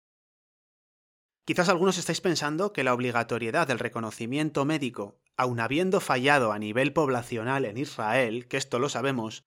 Quizás 1.45 1.69
algunos 1.69 1.97
estáis 1.97 2.21
pensando 2.21 2.71
que 2.71 2.83
la 2.83 2.93
obligatoriedad 2.93 3.67
del 3.67 3.79
reconocimiento 3.79 4.63
médico, 4.65 5.19
aun 5.37 5.59
habiendo 5.59 5.99
fallado 5.99 6.51
a 6.51 6.59
nivel 6.59 6.93
poblacional 6.93 7.65
en 7.65 7.77
Israel, 7.77 8.47
que 8.47 8.57
esto 8.57 8.79
lo 8.79 8.89
sabemos, 8.89 9.43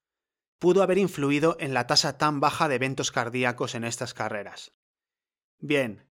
pudo 0.59 0.83
haber 0.83 0.99
influido 0.99 1.57
en 1.61 1.75
la 1.75 1.87
tasa 1.87 2.19
tan 2.19 2.41
baja 2.41 2.69
de 2.69 2.77
eventos 2.77 3.13
cardíacos 3.13 3.75
en 3.75 3.85
estas 3.85 4.15
carreras. 4.15 4.73
Bien, 5.61 6.09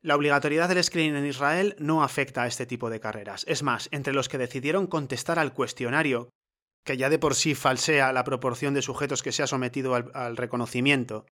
la 0.00 0.14
obligatoriedad 0.14 0.68
del 0.68 0.82
screening 0.82 1.16
en 1.16 1.26
Israel 1.26 1.74
no 1.78 2.02
afecta 2.02 2.42
a 2.42 2.46
este 2.46 2.66
tipo 2.66 2.88
de 2.90 3.00
carreras. 3.00 3.44
Es 3.48 3.62
más, 3.62 3.88
entre 3.90 4.12
los 4.12 4.28
que 4.28 4.38
decidieron 4.38 4.86
contestar 4.86 5.38
al 5.38 5.52
cuestionario, 5.52 6.30
que 6.84 6.96
ya 6.96 7.10
de 7.10 7.18
por 7.18 7.34
sí 7.34 7.54
falsea 7.54 8.12
la 8.12 8.24
proporción 8.24 8.74
de 8.74 8.82
sujetos 8.82 9.22
que 9.22 9.32
se 9.32 9.42
ha 9.42 9.46
sometido 9.46 9.94
al, 9.94 10.36
reconocimiento, 10.36 11.26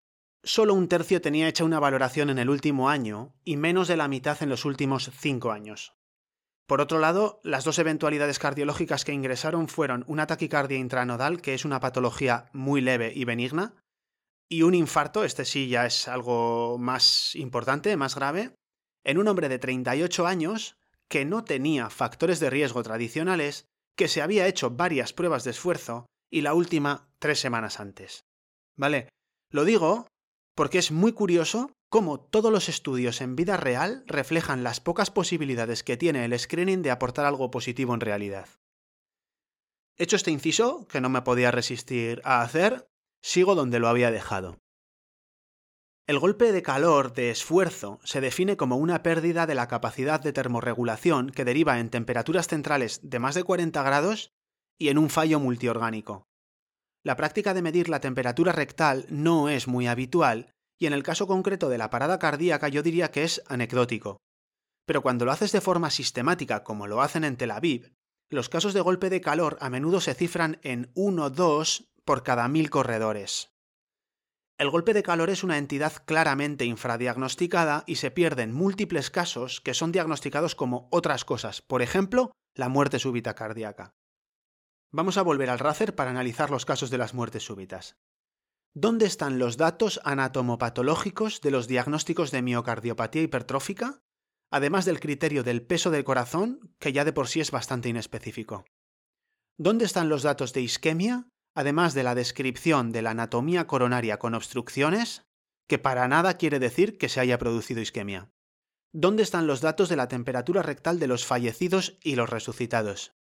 solo 0.43 0.73
un 0.73 0.87
tercio 0.87 1.21
tenía 1.21 1.47
hecha 1.47 1.63
una 1.63 1.79
valoración 1.79 2.29
en 2.29 2.37
el 2.37 2.49
último 2.49 2.89
año 2.89 3.33
y 3.43 3.57
menos 3.57 3.87
de 3.87 3.97
la 3.97 4.07
mitad 4.07 4.41
en 4.43 4.49
los 4.49 4.65
últimos 4.65 5.09
cinco 5.17 5.51
años. 5.51 5.93
Por 6.67 6.81
otro 6.81 6.99
lado, 6.99 7.39
las 7.43 7.63
dos 7.65 7.79
eventualidades 7.79 8.39
cardiológicas 8.39 9.03
que 9.05 9.13
ingresaron 9.13 9.67
fueron 9.67 10.05
una 10.07 10.27
taquicardia 10.27 10.77
intranodal, 10.77 11.41
que 11.41 11.53
es 11.53 11.65
una 11.65 11.79
patología 11.79 12.49
muy 12.53 12.81
leve 12.81 13.11
y 13.13 13.25
benigna, 13.25 13.73
y 14.49 14.61
un 14.61 14.73
infarto, 14.73 15.23
este 15.23 15.45
sí 15.45 15.67
ya 15.67 15.85
es 15.85 16.07
algo 16.07 16.77
más 16.77 17.35
importante, 17.35 17.97
más 17.97 18.15
grave, 18.15 18.55
en 19.03 19.17
un 19.17 19.27
hombre 19.27 19.49
de 19.49 19.59
38 19.59 20.27
años 20.27 20.77
que 21.09 21.25
no 21.25 21.43
tenía 21.43 21.89
factores 21.89 22.39
de 22.39 22.49
riesgo 22.49 22.83
tradicionales, 22.83 23.65
que 23.95 24.07
se 24.07 24.21
había 24.21 24.47
hecho 24.47 24.71
varias 24.71 25.13
pruebas 25.13 25.43
de 25.43 25.51
esfuerzo 25.51 26.05
y 26.29 26.41
la 26.41 26.53
última 26.53 27.09
tres 27.19 27.39
semanas 27.39 27.79
antes. 27.79 28.25
¿Vale? 28.75 29.09
Lo 29.49 29.65
digo 29.65 30.07
porque 30.55 30.77
es 30.77 30.91
muy 30.91 31.13
curioso 31.13 31.71
cómo 31.89 32.19
todos 32.19 32.51
los 32.51 32.69
estudios 32.69 33.21
en 33.21 33.35
vida 33.35 33.57
real 33.57 34.03
reflejan 34.07 34.63
las 34.63 34.79
pocas 34.79 35.11
posibilidades 35.11 35.83
que 35.83 35.97
tiene 35.97 36.25
el 36.25 36.37
screening 36.37 36.81
de 36.81 36.91
aportar 36.91 37.25
algo 37.25 37.51
positivo 37.51 37.93
en 37.93 38.01
realidad. 38.01 38.47
Hecho 39.95 40.15
este 40.15 40.31
inciso, 40.31 40.87
que 40.87 41.01
no 41.01 41.09
me 41.09 41.21
podía 41.21 41.51
resistir 41.51 42.21
a 42.23 42.41
hacer, 42.41 42.89
sigo 43.21 43.53
donde 43.55 43.79
lo 43.79 43.87
había 43.87 44.11
dejado. 44.11 44.59
El 46.05 46.19
golpe 46.19 46.51
de 46.51 46.63
calor 46.63 47.13
de 47.13 47.29
esfuerzo 47.29 47.99
se 48.03 48.19
define 48.19 48.57
como 48.57 48.75
una 48.75 49.03
pérdida 49.03 49.45
de 49.45 49.55
la 49.55 49.67
capacidad 49.69 50.19
de 50.19 50.33
termorregulación 50.33 51.29
que 51.29 51.45
deriva 51.45 51.79
en 51.79 51.89
temperaturas 51.89 52.47
centrales 52.47 52.99
de 53.03 53.19
más 53.19 53.35
de 53.35 53.43
40 53.43 53.81
grados 53.83 54.33
y 54.77 54.89
en 54.89 54.97
un 54.97 55.09
fallo 55.09 55.39
multiorgánico. 55.39 56.27
La 57.03 57.17
práctica 57.17 57.53
de 57.53 57.61
medir 57.61 57.89
la 57.89 57.99
temperatura 57.99 58.53
rectal 58.53 59.05
no 59.09 59.49
es 59.49 59.67
muy 59.67 59.87
habitual 59.87 60.53
y 60.79 60.85
en 60.85 60.93
el 60.93 61.03
caso 61.03 61.27
concreto 61.27 61.67
de 61.69 61.77
la 61.77 61.89
parada 61.89 62.17
cardíaca 62.17 62.69
yo 62.69 62.81
diría 62.81 63.11
que 63.11 63.23
es 63.23 63.43
anecdótico. 63.47 64.17
Pero 64.85 65.01
cuando 65.01 65.25
lo 65.25 65.31
haces 65.31 65.51
de 65.51 65.61
forma 65.61 65.89
sistemática 65.89 66.63
como 66.63 66.87
lo 66.87 67.01
hacen 67.01 67.23
en 67.23 67.35
Tel 67.35 67.51
Aviv, 67.51 67.93
los 68.29 68.49
casos 68.49 68.73
de 68.73 68.81
golpe 68.81 69.09
de 69.09 69.21
calor 69.21 69.57
a 69.59 69.69
menudo 69.69 69.99
se 70.01 70.13
cifran 70.13 70.59
en 70.63 70.93
1-2 70.93 71.89
por 72.05 72.23
cada 72.23 72.47
mil 72.47 72.69
corredores. 72.69 73.49
El 74.57 74.69
golpe 74.69 74.93
de 74.93 75.03
calor 75.03 75.29
es 75.29 75.43
una 75.43 75.57
entidad 75.57 75.93
claramente 76.05 76.65
infradiagnosticada 76.65 77.83
y 77.85 77.95
se 77.95 78.11
pierden 78.11 78.53
múltiples 78.53 79.09
casos 79.09 79.61
que 79.61 79.73
son 79.73 79.91
diagnosticados 79.91 80.55
como 80.55 80.87
otras 80.91 81.25
cosas, 81.25 81.61
por 81.61 81.81
ejemplo, 81.81 82.31
la 82.55 82.69
muerte 82.69 82.99
súbita 82.99 83.33
cardíaca. 83.35 83.93
Vamos 84.95 85.17
a 85.17 85.23
volver 85.23 85.49
al 85.49 85.57
Racer 85.57 85.95
para 85.95 86.11
analizar 86.11 86.51
los 86.51 86.65
casos 86.65 86.91
de 86.91 86.99
las 86.99 87.15
muertes 87.15 87.43
súbitas. 87.43 87.97
¿Dónde 88.75 89.07
están 89.07 89.39
los 89.39 89.57
datos 89.57 89.99
anatomopatológicos 90.03 91.41
de 91.41 91.49
los 91.49 91.67
diagnósticos 91.67 92.29
de 92.29 92.43
miocardiopatía 92.43 93.23
hipertrófica, 93.23 94.03
además 94.51 94.85
del 94.85 94.99
criterio 94.99 95.43
del 95.43 95.65
peso 95.65 95.89
del 95.89 96.03
corazón, 96.03 96.75
que 96.77 96.93
ya 96.93 97.05
de 97.05 97.11
por 97.11 97.27
sí 97.27 97.41
es 97.41 97.49
bastante 97.49 97.89
inespecífico? 97.89 98.65
¿Dónde 99.57 99.85
están 99.85 100.09
los 100.09 100.21
datos 100.21 100.53
de 100.53 100.61
isquemia, 100.61 101.27
además 101.55 101.95
de 101.95 102.03
la 102.03 102.13
descripción 102.13 102.91
de 102.91 103.01
la 103.01 103.11
anatomía 103.11 103.65
coronaria 103.65 104.19
con 104.19 104.35
obstrucciones, 104.35 105.25
que 105.67 105.79
para 105.79 106.07
nada 106.07 106.37
quiere 106.37 106.59
decir 106.59 106.99
que 106.99 107.09
se 107.09 107.19
haya 107.19 107.39
producido 107.39 107.81
isquemia. 107.81 108.29
¿Dónde 108.91 109.23
están 109.23 109.47
los 109.47 109.61
datos 109.61 109.89
de 109.89 109.95
la 109.95 110.07
temperatura 110.07 110.61
rectal 110.61 110.99
de 110.99 111.07
los 111.07 111.25
fallecidos 111.25 111.97
y 112.03 112.15
los 112.15 112.29
resucitados? 112.29 113.15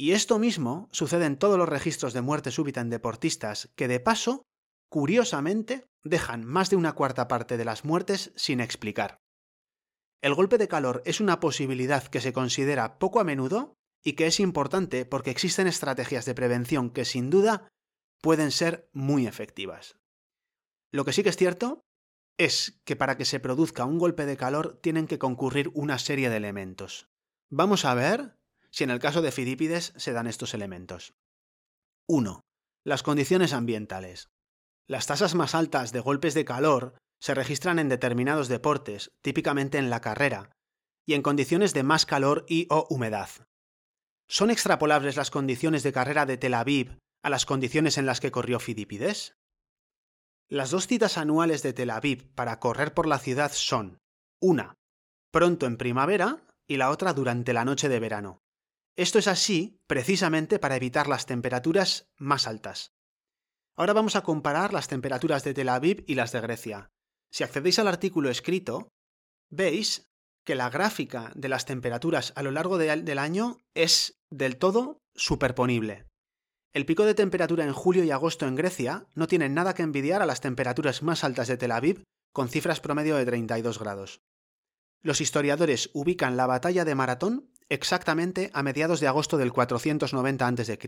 Y 0.00 0.12
esto 0.12 0.38
mismo 0.38 0.88
sucede 0.92 1.26
en 1.26 1.36
todos 1.36 1.58
los 1.58 1.68
registros 1.68 2.12
de 2.12 2.22
muerte 2.22 2.52
súbita 2.52 2.80
en 2.80 2.88
deportistas, 2.88 3.68
que 3.74 3.88
de 3.88 3.98
paso, 3.98 4.46
curiosamente, 4.88 5.88
dejan 6.04 6.44
más 6.44 6.70
de 6.70 6.76
una 6.76 6.92
cuarta 6.92 7.26
parte 7.26 7.56
de 7.56 7.64
las 7.64 7.84
muertes 7.84 8.32
sin 8.36 8.60
explicar. 8.60 9.18
El 10.22 10.34
golpe 10.34 10.56
de 10.56 10.68
calor 10.68 11.02
es 11.04 11.20
una 11.20 11.40
posibilidad 11.40 12.06
que 12.06 12.20
se 12.20 12.32
considera 12.32 13.00
poco 13.00 13.18
a 13.18 13.24
menudo 13.24 13.74
y 14.04 14.12
que 14.12 14.28
es 14.28 14.38
importante 14.38 15.04
porque 15.04 15.32
existen 15.32 15.66
estrategias 15.66 16.24
de 16.24 16.34
prevención 16.34 16.90
que 16.90 17.04
sin 17.04 17.28
duda 17.28 17.68
pueden 18.22 18.52
ser 18.52 18.88
muy 18.92 19.26
efectivas. 19.26 19.98
Lo 20.92 21.04
que 21.04 21.12
sí 21.12 21.24
que 21.24 21.30
es 21.30 21.36
cierto 21.36 21.80
es 22.38 22.80
que 22.84 22.94
para 22.94 23.16
que 23.16 23.24
se 23.24 23.40
produzca 23.40 23.84
un 23.84 23.98
golpe 23.98 24.26
de 24.26 24.36
calor 24.36 24.78
tienen 24.80 25.08
que 25.08 25.18
concurrir 25.18 25.72
una 25.74 25.98
serie 25.98 26.30
de 26.30 26.36
elementos. 26.36 27.08
Vamos 27.50 27.84
a 27.84 27.94
ver 27.94 28.37
si 28.70 28.84
en 28.84 28.90
el 28.90 28.98
caso 28.98 29.22
de 29.22 29.32
Fidípides 29.32 29.92
se 29.96 30.12
dan 30.12 30.26
estos 30.26 30.54
elementos. 30.54 31.14
1. 32.08 32.40
Las 32.84 33.02
condiciones 33.02 33.52
ambientales. 33.52 34.28
Las 34.86 35.06
tasas 35.06 35.34
más 35.34 35.54
altas 35.54 35.92
de 35.92 36.00
golpes 36.00 36.34
de 36.34 36.44
calor 36.44 36.94
se 37.20 37.34
registran 37.34 37.78
en 37.78 37.88
determinados 37.88 38.48
deportes, 38.48 39.10
típicamente 39.22 39.78
en 39.78 39.90
la 39.90 40.00
carrera, 40.00 40.52
y 41.06 41.14
en 41.14 41.22
condiciones 41.22 41.74
de 41.74 41.82
más 41.82 42.06
calor 42.06 42.44
y 42.48 42.66
o 42.70 42.86
humedad. 42.90 43.28
¿Son 44.28 44.50
extrapolables 44.50 45.16
las 45.16 45.30
condiciones 45.30 45.82
de 45.82 45.92
carrera 45.92 46.26
de 46.26 46.36
Tel 46.36 46.54
Aviv 46.54 46.98
a 47.22 47.30
las 47.30 47.46
condiciones 47.46 47.98
en 47.98 48.06
las 48.06 48.20
que 48.20 48.30
corrió 48.30 48.60
Fidípides? 48.60 49.34
Las 50.50 50.70
dos 50.70 50.86
citas 50.86 51.18
anuales 51.18 51.62
de 51.62 51.72
Tel 51.72 51.90
Aviv 51.90 52.26
para 52.34 52.60
correr 52.60 52.94
por 52.94 53.06
la 53.06 53.18
ciudad 53.18 53.52
son 53.52 53.98
una 54.40 54.74
pronto 55.30 55.66
en 55.66 55.76
primavera 55.76 56.42
y 56.66 56.76
la 56.76 56.90
otra 56.90 57.12
durante 57.12 57.52
la 57.52 57.64
noche 57.64 57.88
de 57.88 58.00
verano. 58.00 58.40
Esto 58.98 59.20
es 59.20 59.28
así 59.28 59.80
precisamente 59.86 60.58
para 60.58 60.74
evitar 60.74 61.06
las 61.06 61.24
temperaturas 61.24 62.10
más 62.16 62.48
altas. 62.48 62.96
Ahora 63.76 63.92
vamos 63.92 64.16
a 64.16 64.22
comparar 64.22 64.72
las 64.72 64.88
temperaturas 64.88 65.44
de 65.44 65.54
Tel 65.54 65.68
Aviv 65.68 66.02
y 66.08 66.16
las 66.16 66.32
de 66.32 66.40
Grecia. 66.40 66.90
Si 67.30 67.44
accedéis 67.44 67.78
al 67.78 67.86
artículo 67.86 68.28
escrito, 68.28 68.88
veis 69.50 70.10
que 70.44 70.56
la 70.56 70.68
gráfica 70.68 71.30
de 71.36 71.48
las 71.48 71.64
temperaturas 71.64 72.32
a 72.34 72.42
lo 72.42 72.50
largo 72.50 72.76
del 72.76 73.18
año 73.18 73.58
es 73.72 74.18
del 74.30 74.56
todo 74.56 74.98
superponible. 75.14 76.08
El 76.72 76.84
pico 76.84 77.04
de 77.04 77.14
temperatura 77.14 77.64
en 77.64 77.74
julio 77.74 78.02
y 78.02 78.10
agosto 78.10 78.48
en 78.48 78.56
Grecia 78.56 79.06
no 79.14 79.28
tiene 79.28 79.48
nada 79.48 79.74
que 79.74 79.84
envidiar 79.84 80.22
a 80.22 80.26
las 80.26 80.40
temperaturas 80.40 81.04
más 81.04 81.22
altas 81.22 81.46
de 81.46 81.56
Tel 81.56 81.70
Aviv, 81.70 82.02
con 82.32 82.48
cifras 82.48 82.80
promedio 82.80 83.14
de 83.14 83.26
32 83.26 83.78
grados. 83.78 84.22
Los 85.02 85.20
historiadores 85.20 85.88
ubican 85.92 86.36
la 86.36 86.48
batalla 86.48 86.84
de 86.84 86.96
Maratón 86.96 87.52
exactamente 87.68 88.50
a 88.54 88.62
mediados 88.62 89.00
de 89.00 89.08
agosto 89.08 89.36
del 89.36 89.52
490 89.52 90.46
a.C. 90.46 90.78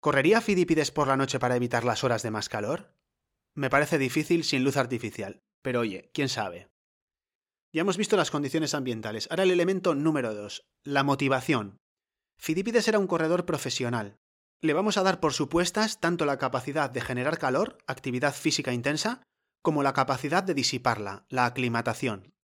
¿Correría 0.00 0.40
Fidípides 0.40 0.90
por 0.90 1.08
la 1.08 1.16
noche 1.16 1.38
para 1.38 1.56
evitar 1.56 1.84
las 1.84 2.04
horas 2.04 2.22
de 2.22 2.30
más 2.30 2.48
calor? 2.48 2.94
Me 3.54 3.70
parece 3.70 3.98
difícil 3.98 4.44
sin 4.44 4.64
luz 4.64 4.76
artificial, 4.76 5.40
pero 5.62 5.80
oye, 5.80 6.10
quién 6.12 6.28
sabe. 6.28 6.68
Ya 7.72 7.80
hemos 7.80 7.96
visto 7.96 8.16
las 8.16 8.30
condiciones 8.30 8.74
ambientales. 8.74 9.28
Ahora 9.30 9.44
el 9.44 9.50
elemento 9.50 9.94
número 9.94 10.34
2, 10.34 10.64
la 10.84 11.02
motivación. 11.02 11.78
Fidípides 12.38 12.86
era 12.88 12.98
un 12.98 13.06
corredor 13.06 13.46
profesional. 13.46 14.18
Le 14.60 14.74
vamos 14.74 14.96
a 14.96 15.02
dar 15.02 15.20
por 15.20 15.32
supuestas 15.32 16.00
tanto 16.00 16.24
la 16.24 16.38
capacidad 16.38 16.90
de 16.90 17.00
generar 17.00 17.38
calor, 17.38 17.78
actividad 17.86 18.34
física 18.34 18.72
intensa, 18.72 19.22
como 19.62 19.82
la 19.82 19.92
capacidad 19.92 20.42
de 20.42 20.54
disiparla, 20.54 21.26
la 21.28 21.46
aclimatación. 21.46 22.34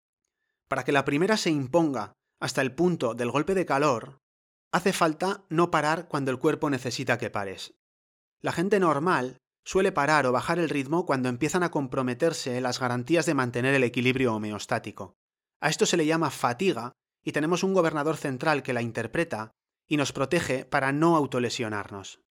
Para 0.68 0.84
que 0.84 0.92
la 0.92 1.04
primera 1.04 1.36
se 1.36 1.50
imponga 1.50 2.14
hasta 2.40 2.62
el 2.62 2.74
punto 2.74 3.14
del 3.14 3.30
golpe 3.30 3.54
de 3.54 3.66
calor, 3.66 4.18
hace 4.72 4.92
falta 4.92 5.44
no 5.48 5.70
parar 5.70 6.08
cuando 6.08 6.30
el 6.30 6.38
cuerpo 6.38 6.70
necesita 6.70 7.18
que 7.18 7.30
pares. 7.30 7.74
La 8.40 8.52
gente 8.52 8.80
normal 8.80 9.36
suele 9.64 9.92
parar 9.92 10.26
o 10.26 10.32
bajar 10.32 10.58
el 10.58 10.70
ritmo 10.70 11.04
cuando 11.04 11.28
empiezan 11.28 11.62
a 11.62 11.70
comprometerse 11.70 12.60
las 12.60 12.80
garantías 12.80 13.26
de 13.26 13.34
mantener 13.34 13.74
el 13.74 13.84
equilibrio 13.84 14.34
homeostático. 14.34 15.14
A 15.60 15.68
esto 15.68 15.84
se 15.84 15.98
le 15.98 16.06
llama 16.06 16.30
fatiga 16.30 16.92
y 17.22 17.32
tenemos 17.32 17.62
un 17.62 17.74
gobernador 17.74 18.16
central 18.16 18.62
que 18.62 18.72
la 18.72 18.80
interpreta 18.80 19.52
y 19.86 19.98
nos 19.98 20.12
protege 20.12 20.64
para 20.64 20.92
no 20.92 21.16
autolesionarnos. 21.16 22.22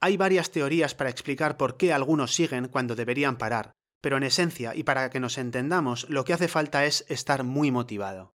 Hay 0.00 0.18
varias 0.18 0.50
teorías 0.50 0.94
para 0.94 1.08
explicar 1.08 1.56
por 1.56 1.78
qué 1.78 1.94
algunos 1.94 2.34
siguen 2.34 2.68
cuando 2.68 2.94
deberían 2.94 3.38
parar, 3.38 3.72
pero 4.02 4.18
en 4.18 4.24
esencia 4.24 4.74
y 4.74 4.82
para 4.82 5.08
que 5.08 5.20
nos 5.20 5.38
entendamos, 5.38 6.06
lo 6.10 6.24
que 6.24 6.34
hace 6.34 6.48
falta 6.48 6.84
es 6.84 7.06
estar 7.08 7.42
muy 7.42 7.70
motivado. 7.70 8.33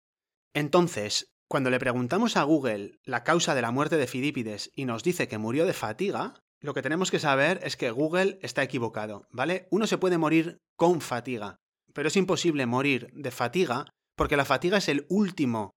Entonces, 0.53 1.27
cuando 1.47 1.69
le 1.69 1.79
preguntamos 1.79 2.35
a 2.35 2.43
Google 2.43 2.99
la 3.03 3.23
causa 3.23 3.55
de 3.55 3.61
la 3.61 3.71
muerte 3.71 3.97
de 3.97 4.07
Fidípides 4.07 4.71
y 4.75 4.85
nos 4.85 5.03
dice 5.03 5.27
que 5.27 5.37
murió 5.37 5.65
de 5.65 5.73
fatiga, 5.73 6.33
lo 6.59 6.73
que 6.73 6.81
tenemos 6.81 7.11
que 7.11 7.19
saber 7.19 7.59
es 7.63 7.77
que 7.77 7.91
Google 7.91 8.39
está 8.41 8.63
equivocado, 8.63 9.27
¿vale? 9.31 9.67
Uno 9.71 9.87
se 9.87 9.97
puede 9.97 10.17
morir 10.17 10.57
con 10.75 11.01
fatiga, 11.01 11.57
pero 11.93 12.07
es 12.09 12.15
imposible 12.15 12.65
morir 12.65 13.09
de 13.13 13.31
fatiga 13.31 13.85
porque 14.15 14.37
la 14.37 14.45
fatiga 14.45 14.79
es 14.79 14.89
el 14.89 15.05
último 15.09 15.71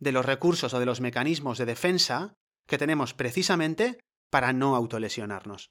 de 0.00 0.12
los 0.12 0.26
recursos 0.26 0.74
o 0.74 0.80
de 0.80 0.86
los 0.86 1.00
mecanismos 1.00 1.58
de 1.58 1.66
defensa 1.66 2.34
que 2.66 2.78
tenemos 2.78 3.14
precisamente 3.14 4.00
para 4.30 4.52
no 4.52 4.74
autolesionarnos. 4.74 5.70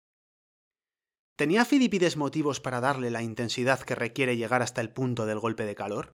¿Tenía 1.36 1.66
Filipides 1.66 2.16
motivos 2.16 2.60
para 2.60 2.80
darle 2.80 3.12
la 3.12 3.24
intensidad 3.24 3.82
que 3.82 3.96
requiere 3.96 4.38
llegar 4.38 4.62
hasta 4.62 4.82
el 4.82 4.92
punto 4.92 5.26
del 5.26 5.40
golpe 5.40 5.66
de 5.66 5.76
calor? 5.76 6.14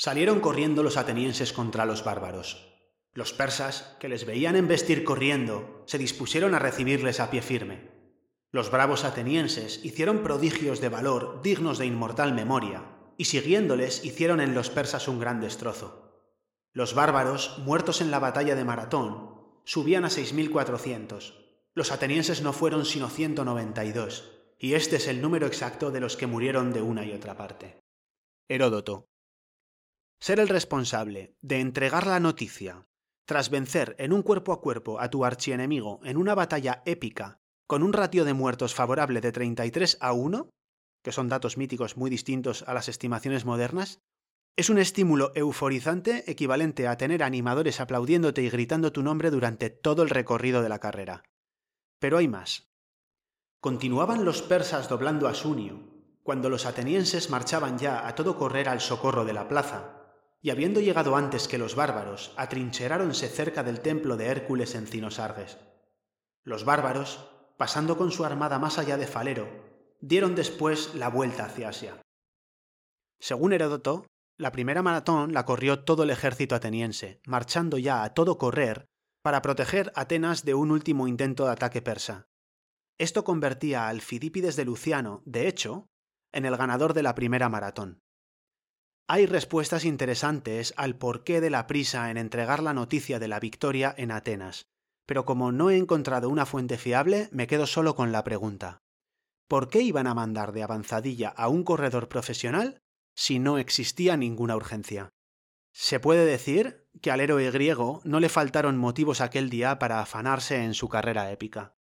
Salieron 0.00 0.38
corriendo 0.38 0.84
los 0.84 0.96
atenienses 0.96 1.52
contra 1.52 1.84
los 1.84 2.04
bárbaros. 2.04 2.68
Los 3.14 3.32
persas, 3.32 3.96
que 3.98 4.08
les 4.08 4.26
veían 4.26 4.54
embestir 4.54 5.02
corriendo, 5.02 5.82
se 5.86 5.98
dispusieron 5.98 6.54
a 6.54 6.60
recibirles 6.60 7.18
a 7.18 7.30
pie 7.30 7.42
firme. 7.42 7.90
Los 8.52 8.70
bravos 8.70 9.02
atenienses 9.02 9.84
hicieron 9.84 10.22
prodigios 10.22 10.80
de 10.80 10.88
valor 10.88 11.42
dignos 11.42 11.78
de 11.78 11.86
inmortal 11.86 12.32
memoria, 12.32 12.84
y 13.16 13.24
siguiéndoles 13.24 14.04
hicieron 14.04 14.40
en 14.40 14.54
los 14.54 14.70
persas 14.70 15.08
un 15.08 15.18
gran 15.18 15.40
destrozo. 15.40 16.30
Los 16.72 16.94
bárbaros, 16.94 17.58
muertos 17.64 18.00
en 18.00 18.12
la 18.12 18.20
batalla 18.20 18.54
de 18.54 18.64
Maratón, 18.64 19.34
subían 19.64 20.04
a 20.04 20.10
6.400. 20.10 21.34
Los 21.74 21.90
atenienses 21.90 22.40
no 22.40 22.52
fueron 22.52 22.84
sino 22.84 23.08
192, 23.08 24.30
y 24.60 24.74
este 24.74 24.94
es 24.94 25.08
el 25.08 25.20
número 25.20 25.48
exacto 25.48 25.90
de 25.90 25.98
los 25.98 26.16
que 26.16 26.28
murieron 26.28 26.72
de 26.72 26.82
una 26.82 27.04
y 27.04 27.14
otra 27.14 27.36
parte. 27.36 27.80
Heródoto. 28.46 29.08
Ser 30.20 30.40
el 30.40 30.48
responsable 30.48 31.36
de 31.42 31.60
entregar 31.60 32.06
la 32.06 32.18
noticia 32.18 32.86
tras 33.24 33.50
vencer 33.50 33.94
en 33.98 34.12
un 34.12 34.22
cuerpo 34.22 34.52
a 34.52 34.60
cuerpo 34.60 35.00
a 35.00 35.10
tu 35.10 35.24
archienemigo 35.24 36.00
en 36.02 36.16
una 36.16 36.34
batalla 36.34 36.82
épica 36.86 37.40
con 37.68 37.82
un 37.82 37.92
ratio 37.92 38.24
de 38.24 38.32
muertos 38.32 38.74
favorable 38.74 39.20
de 39.20 39.30
33 39.30 39.98
a 40.00 40.12
1, 40.14 40.48
que 41.04 41.12
son 41.12 41.28
datos 41.28 41.56
míticos 41.56 41.96
muy 41.96 42.10
distintos 42.10 42.64
a 42.66 42.72
las 42.72 42.88
estimaciones 42.88 43.44
modernas, 43.44 44.00
es 44.56 44.70
un 44.70 44.78
estímulo 44.78 45.30
euforizante 45.36 46.28
equivalente 46.28 46.88
a 46.88 46.96
tener 46.96 47.22
animadores 47.22 47.78
aplaudiéndote 47.78 48.42
y 48.42 48.50
gritando 48.50 48.90
tu 48.90 49.02
nombre 49.02 49.30
durante 49.30 49.70
todo 49.70 50.02
el 50.02 50.10
recorrido 50.10 50.62
de 50.62 50.70
la 50.70 50.80
carrera. 50.80 51.22
Pero 52.00 52.16
hay 52.16 52.26
más. 52.26 52.68
Continuaban 53.60 54.24
los 54.24 54.42
persas 54.42 54.88
doblando 54.88 55.28
a 55.28 55.34
Sunio, 55.34 55.78
cuando 56.22 56.48
los 56.48 56.66
atenienses 56.66 57.30
marchaban 57.30 57.78
ya 57.78 58.08
a 58.08 58.14
todo 58.14 58.36
correr 58.36 58.68
al 58.68 58.80
socorro 58.80 59.24
de 59.24 59.34
la 59.34 59.46
plaza, 59.48 59.97
y 60.40 60.50
habiendo 60.50 60.80
llegado 60.80 61.16
antes 61.16 61.48
que 61.48 61.58
los 61.58 61.74
bárbaros, 61.74 62.32
atrincheráronse 62.36 63.28
cerca 63.28 63.62
del 63.62 63.80
templo 63.80 64.16
de 64.16 64.26
Hércules 64.26 64.74
en 64.74 64.86
Cinosarges. 64.86 65.58
Los 66.44 66.64
bárbaros, 66.64 67.28
pasando 67.56 67.98
con 67.98 68.12
su 68.12 68.24
armada 68.24 68.58
más 68.58 68.78
allá 68.78 68.96
de 68.96 69.06
Falero, 69.06 69.48
dieron 70.00 70.34
después 70.34 70.94
la 70.94 71.08
vuelta 71.08 71.46
hacia 71.46 71.70
Asia. 71.70 72.02
Según 73.18 73.52
Heródoto, 73.52 74.06
la 74.36 74.52
primera 74.52 74.82
maratón 74.82 75.32
la 75.32 75.44
corrió 75.44 75.82
todo 75.82 76.04
el 76.04 76.10
ejército 76.10 76.54
ateniense, 76.54 77.20
marchando 77.26 77.76
ya 77.76 78.04
a 78.04 78.14
todo 78.14 78.38
correr 78.38 78.86
para 79.22 79.42
proteger 79.42 79.92
Atenas 79.96 80.44
de 80.44 80.54
un 80.54 80.70
último 80.70 81.08
intento 81.08 81.44
de 81.44 81.52
ataque 81.52 81.82
persa. 81.82 82.28
Esto 82.98 83.24
convertía 83.24 83.88
al 83.88 84.00
Fidípides 84.00 84.54
de 84.54 84.64
Luciano, 84.64 85.22
de 85.24 85.48
hecho, 85.48 85.88
en 86.32 86.44
el 86.44 86.56
ganador 86.56 86.94
de 86.94 87.02
la 87.02 87.16
primera 87.16 87.48
maratón. 87.48 88.00
Hay 89.10 89.24
respuestas 89.24 89.86
interesantes 89.86 90.74
al 90.76 90.96
porqué 90.96 91.40
de 91.40 91.48
la 91.48 91.66
prisa 91.66 92.10
en 92.10 92.18
entregar 92.18 92.62
la 92.62 92.74
noticia 92.74 93.18
de 93.18 93.26
la 93.26 93.40
victoria 93.40 93.94
en 93.96 94.10
Atenas, 94.10 94.66
pero 95.06 95.24
como 95.24 95.50
no 95.50 95.70
he 95.70 95.78
encontrado 95.78 96.28
una 96.28 96.44
fuente 96.44 96.76
fiable, 96.76 97.30
me 97.32 97.46
quedo 97.46 97.66
solo 97.66 97.94
con 97.94 98.12
la 98.12 98.22
pregunta. 98.22 98.82
¿Por 99.48 99.70
qué 99.70 99.80
iban 99.80 100.06
a 100.06 100.14
mandar 100.14 100.52
de 100.52 100.62
avanzadilla 100.62 101.30
a 101.30 101.48
un 101.48 101.64
corredor 101.64 102.10
profesional 102.10 102.82
si 103.14 103.38
no 103.38 103.56
existía 103.56 104.18
ninguna 104.18 104.56
urgencia? 104.56 105.08
Se 105.72 106.00
puede 106.00 106.26
decir 106.26 106.86
que 107.00 107.10
al 107.10 107.20
héroe 107.20 107.50
griego 107.50 108.02
no 108.04 108.20
le 108.20 108.28
faltaron 108.28 108.76
motivos 108.76 109.22
aquel 109.22 109.48
día 109.48 109.78
para 109.78 110.00
afanarse 110.00 110.64
en 110.64 110.74
su 110.74 110.90
carrera 110.90 111.32
épica. 111.32 111.78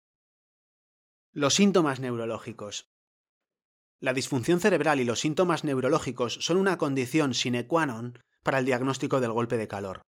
Los 1.32 1.54
síntomas 1.54 2.02
neurológicos. 2.02 2.93
La 4.04 4.14
disfunción 4.14 4.60
cerebral 4.60 5.00
y 5.00 5.06
los 5.06 5.22
síntomas 5.22 5.64
neurológicos 5.64 6.38
son 6.42 6.58
una 6.58 6.78
condición 6.78 7.34
sine 7.34 7.68
qua 7.72 7.88
non 7.88 8.20
para 8.44 8.60
el 8.60 8.68
diagnóstico 8.68 9.24
del 9.24 9.32
golpe 9.32 9.56
de 9.56 9.72
calor. 9.72 10.04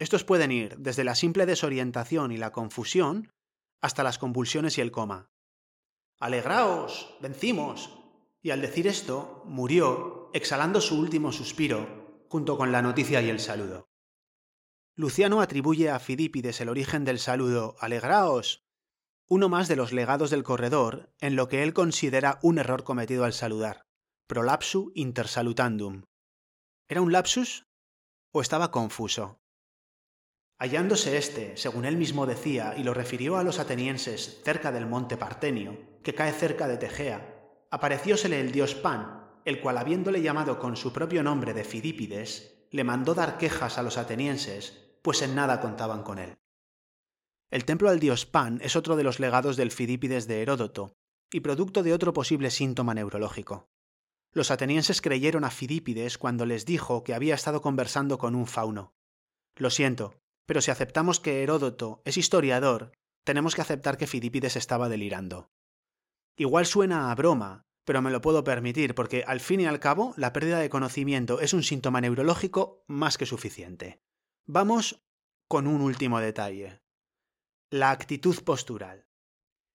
Estos 0.00 0.24
pueden 0.24 0.48
ir 0.50 0.72
desde 0.78 1.04
la 1.04 1.14
simple 1.14 1.44
desorientación 1.44 2.32
y 2.32 2.38
la 2.38 2.50
confusión 2.56 3.28
hasta 3.82 4.02
las 4.02 4.16
convulsiones 4.16 4.78
y 4.78 4.80
el 4.80 4.90
coma. 4.90 5.28
Alegraos, 6.18 7.12
vencimos. 7.20 7.92
Y 8.40 8.52
al 8.52 8.62
decir 8.62 8.86
esto, 8.86 9.42
murió, 9.44 10.30
exhalando 10.32 10.80
su 10.80 10.98
último 10.98 11.30
suspiro, 11.30 12.24
junto 12.30 12.56
con 12.56 12.72
la 12.72 12.80
noticia 12.80 13.20
y 13.20 13.28
el 13.28 13.40
saludo. 13.40 13.90
Luciano 14.94 15.42
atribuye 15.42 15.90
a 15.90 15.98
Fidípides 15.98 16.62
el 16.62 16.70
origen 16.70 17.04
del 17.04 17.18
saludo 17.18 17.76
Alegraos 17.80 18.65
uno 19.28 19.48
más 19.48 19.66
de 19.66 19.76
los 19.76 19.92
legados 19.92 20.30
del 20.30 20.44
corredor 20.44 21.12
en 21.20 21.34
lo 21.34 21.48
que 21.48 21.62
él 21.62 21.72
considera 21.72 22.38
un 22.42 22.58
error 22.58 22.84
cometido 22.84 23.24
al 23.24 23.32
saludar, 23.32 23.86
prolapsu 24.28 24.92
intersalutandum. 24.94 26.04
¿Era 26.88 27.02
un 27.02 27.10
lapsus 27.10 27.66
o 28.32 28.40
estaba 28.40 28.70
confuso? 28.70 29.40
Hallándose 30.58 31.18
éste, 31.18 31.56
según 31.56 31.84
él 31.84 31.96
mismo 31.96 32.24
decía, 32.24 32.74
y 32.76 32.84
lo 32.84 32.94
refirió 32.94 33.36
a 33.36 33.42
los 33.42 33.58
atenienses 33.58 34.40
cerca 34.44 34.70
del 34.72 34.86
monte 34.86 35.16
Partenio, 35.16 35.76
que 36.02 36.14
cae 36.14 36.32
cerca 36.32 36.68
de 36.68 36.76
Tegea, 36.76 37.66
apareciósele 37.70 38.40
el 38.40 38.52
dios 38.52 38.74
Pan, 38.74 39.28
el 39.44 39.60
cual 39.60 39.76
habiéndole 39.76 40.22
llamado 40.22 40.58
con 40.58 40.76
su 40.76 40.92
propio 40.92 41.22
nombre 41.22 41.52
de 41.52 41.64
Fidípides, 41.64 42.66
le 42.70 42.84
mandó 42.84 43.14
dar 43.14 43.38
quejas 43.38 43.76
a 43.76 43.82
los 43.82 43.98
atenienses, 43.98 44.98
pues 45.02 45.20
en 45.22 45.34
nada 45.34 45.60
contaban 45.60 46.02
con 46.02 46.18
él. 46.18 46.38
El 47.50 47.64
templo 47.64 47.88
al 47.88 48.00
dios 48.00 48.26
Pan 48.26 48.58
es 48.62 48.74
otro 48.74 48.96
de 48.96 49.04
los 49.04 49.20
legados 49.20 49.56
del 49.56 49.70
Fidípides 49.70 50.26
de 50.26 50.42
Heródoto, 50.42 50.94
y 51.32 51.40
producto 51.40 51.82
de 51.82 51.92
otro 51.92 52.12
posible 52.12 52.50
síntoma 52.50 52.94
neurológico. 52.94 53.68
Los 54.32 54.50
atenienses 54.50 55.00
creyeron 55.00 55.44
a 55.44 55.50
Fidípides 55.50 56.18
cuando 56.18 56.44
les 56.44 56.66
dijo 56.66 57.04
que 57.04 57.14
había 57.14 57.34
estado 57.34 57.62
conversando 57.62 58.18
con 58.18 58.34
un 58.34 58.46
fauno. 58.46 58.94
Lo 59.56 59.70
siento, 59.70 60.14
pero 60.44 60.60
si 60.60 60.70
aceptamos 60.70 61.20
que 61.20 61.42
Heródoto 61.42 62.02
es 62.04 62.16
historiador, 62.16 62.92
tenemos 63.24 63.54
que 63.54 63.62
aceptar 63.62 63.96
que 63.96 64.06
Fidípides 64.06 64.56
estaba 64.56 64.88
delirando. 64.88 65.50
Igual 66.36 66.66
suena 66.66 67.10
a 67.10 67.14
broma, 67.14 67.62
pero 67.84 68.02
me 68.02 68.10
lo 68.10 68.20
puedo 68.20 68.44
permitir 68.44 68.94
porque 68.94 69.24
al 69.26 69.40
fin 69.40 69.60
y 69.60 69.66
al 69.66 69.80
cabo 69.80 70.12
la 70.16 70.32
pérdida 70.32 70.58
de 70.58 70.68
conocimiento 70.68 71.40
es 71.40 71.54
un 71.54 71.62
síntoma 71.62 72.00
neurológico 72.00 72.84
más 72.88 73.16
que 73.16 73.26
suficiente. 73.26 74.02
Vamos 74.46 75.02
con 75.48 75.66
un 75.66 75.80
último 75.80 76.20
detalle. 76.20 76.82
La 77.72 77.90
actitud 77.90 78.44
postural. 78.44 79.08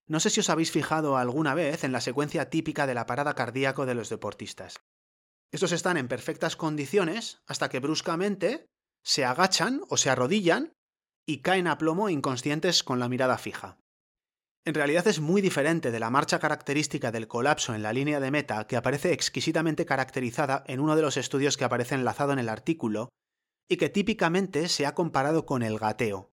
No 0.08 0.22
sé 0.22 0.30
si 0.30 0.40
os 0.40 0.50
habéis 0.50 0.72
fijado 0.72 1.18
alguna 1.18 1.54
vez 1.54 1.84
en 1.84 1.92
la 1.92 2.00
secuencia 2.00 2.50
típica 2.50 2.88
de 2.88 2.94
la 2.94 3.06
parada 3.06 3.34
cardíaco 3.34 3.86
de 3.86 3.96
los 3.96 4.08
deportistas. 4.08 4.80
Estos 5.52 5.74
están 5.74 5.98
en 5.98 6.08
perfectas 6.08 6.56
condiciones 6.56 7.42
hasta 7.48 7.68
que 7.68 7.82
bruscamente 7.82 8.66
se 9.04 9.26
agachan 9.26 9.82
o 9.90 9.98
se 9.98 10.10
arrodillan 10.10 10.72
y 11.26 11.42
caen 11.42 11.68
a 11.68 11.78
plomo 11.78 12.08
inconscientes 12.08 12.82
con 12.82 12.98
la 13.00 13.10
mirada 13.10 13.38
fija. 13.38 13.78
En 14.64 14.74
realidad 14.74 15.06
es 15.08 15.20
muy 15.20 15.42
diferente 15.42 15.92
de 15.92 16.00
la 16.00 16.10
marcha 16.10 16.40
característica 16.40 17.12
del 17.12 17.28
colapso 17.28 17.76
en 17.76 17.84
la 17.84 17.92
línea 17.92 18.22
de 18.22 18.32
meta 18.32 18.68
que 18.68 18.78
aparece 18.78 19.12
exquisitamente 19.12 19.86
caracterizada 19.86 20.64
en 20.68 20.80
uno 20.80 20.96
de 20.96 21.02
los 21.02 21.18
estudios 21.18 21.58
que 21.58 21.66
aparece 21.66 21.96
enlazado 21.96 22.32
en 22.32 22.40
el 22.40 22.48
artículo 22.48 23.10
y 23.68 23.76
que 23.76 23.90
típicamente 23.90 24.70
se 24.70 24.86
ha 24.86 24.96
comparado 24.96 25.46
con 25.46 25.62
el 25.62 25.78
gateo, 25.78 26.32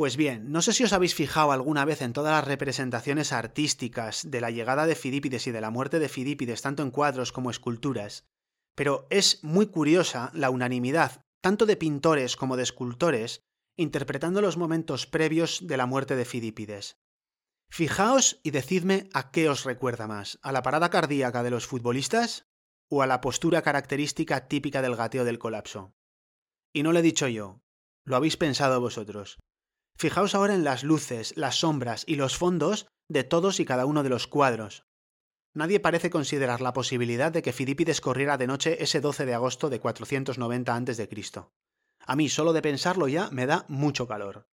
pues 0.00 0.16
bien, 0.16 0.50
no 0.50 0.62
sé 0.62 0.72
si 0.72 0.82
os 0.82 0.94
habéis 0.94 1.14
fijado 1.14 1.52
alguna 1.52 1.84
vez 1.84 2.00
en 2.00 2.14
todas 2.14 2.32
las 2.32 2.48
representaciones 2.48 3.34
artísticas 3.34 4.30
de 4.30 4.40
la 4.40 4.50
llegada 4.50 4.86
de 4.86 4.94
Fidípides 4.94 5.46
y 5.46 5.50
de 5.50 5.60
la 5.60 5.68
muerte 5.68 5.98
de 5.98 6.08
Fidípides, 6.08 6.62
tanto 6.62 6.82
en 6.82 6.90
cuadros 6.90 7.32
como 7.32 7.50
esculturas, 7.50 8.26
pero 8.74 9.06
es 9.10 9.44
muy 9.44 9.66
curiosa 9.66 10.30
la 10.32 10.48
unanimidad, 10.48 11.26
tanto 11.42 11.66
de 11.66 11.76
pintores 11.76 12.36
como 12.36 12.56
de 12.56 12.62
escultores, 12.62 13.42
interpretando 13.76 14.40
los 14.40 14.56
momentos 14.56 15.06
previos 15.06 15.66
de 15.66 15.76
la 15.76 15.84
muerte 15.84 16.16
de 16.16 16.24
Fidípides. 16.24 16.96
Fijaos 17.68 18.40
y 18.42 18.52
decidme 18.52 19.10
a 19.12 19.30
qué 19.30 19.50
os 19.50 19.64
recuerda 19.64 20.06
más, 20.06 20.38
a 20.40 20.50
la 20.50 20.62
parada 20.62 20.88
cardíaca 20.88 21.42
de 21.42 21.50
los 21.50 21.66
futbolistas 21.66 22.48
o 22.88 23.02
a 23.02 23.06
la 23.06 23.20
postura 23.20 23.60
característica 23.60 24.48
típica 24.48 24.80
del 24.80 24.96
gateo 24.96 25.26
del 25.26 25.38
colapso. 25.38 25.94
Y 26.72 26.84
no 26.84 26.94
lo 26.94 27.00
he 27.00 27.02
dicho 27.02 27.28
yo, 27.28 27.60
lo 28.06 28.16
habéis 28.16 28.38
pensado 28.38 28.80
vosotros. 28.80 29.38
Fijaos 30.00 30.34
ahora 30.34 30.54
en 30.54 30.64
las 30.64 30.82
luces, 30.82 31.34
las 31.36 31.56
sombras 31.56 32.04
y 32.06 32.14
los 32.14 32.38
fondos 32.38 32.86
de 33.10 33.22
todos 33.22 33.60
y 33.60 33.66
cada 33.66 33.84
uno 33.84 34.02
de 34.02 34.08
los 34.08 34.26
cuadros. 34.26 34.86
Nadie 35.52 35.78
parece 35.78 36.08
considerar 36.08 36.62
la 36.62 36.72
posibilidad 36.72 37.30
de 37.30 37.42
que 37.42 37.52
Fidípides 37.52 38.00
corriera 38.00 38.38
de 38.38 38.46
noche 38.46 38.82
ese 38.82 39.02
12 39.02 39.26
de 39.26 39.34
agosto 39.34 39.68
de 39.68 39.78
490 39.78 40.74
a.C. 40.74 41.08
A 42.06 42.16
mí, 42.16 42.30
solo 42.30 42.54
de 42.54 42.62
pensarlo 42.62 43.08
ya, 43.08 43.28
me 43.28 43.44
da 43.44 43.66
mucho 43.68 44.08
calor. 44.08 44.48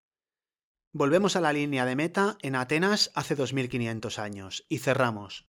Volvemos 0.92 1.34
a 1.34 1.40
la 1.40 1.54
línea 1.54 1.86
de 1.86 1.96
meta 1.96 2.36
en 2.42 2.54
Atenas 2.54 3.10
hace 3.14 3.34
2500 3.34 4.18
años 4.18 4.66
y 4.68 4.80
cerramos. 4.80 5.48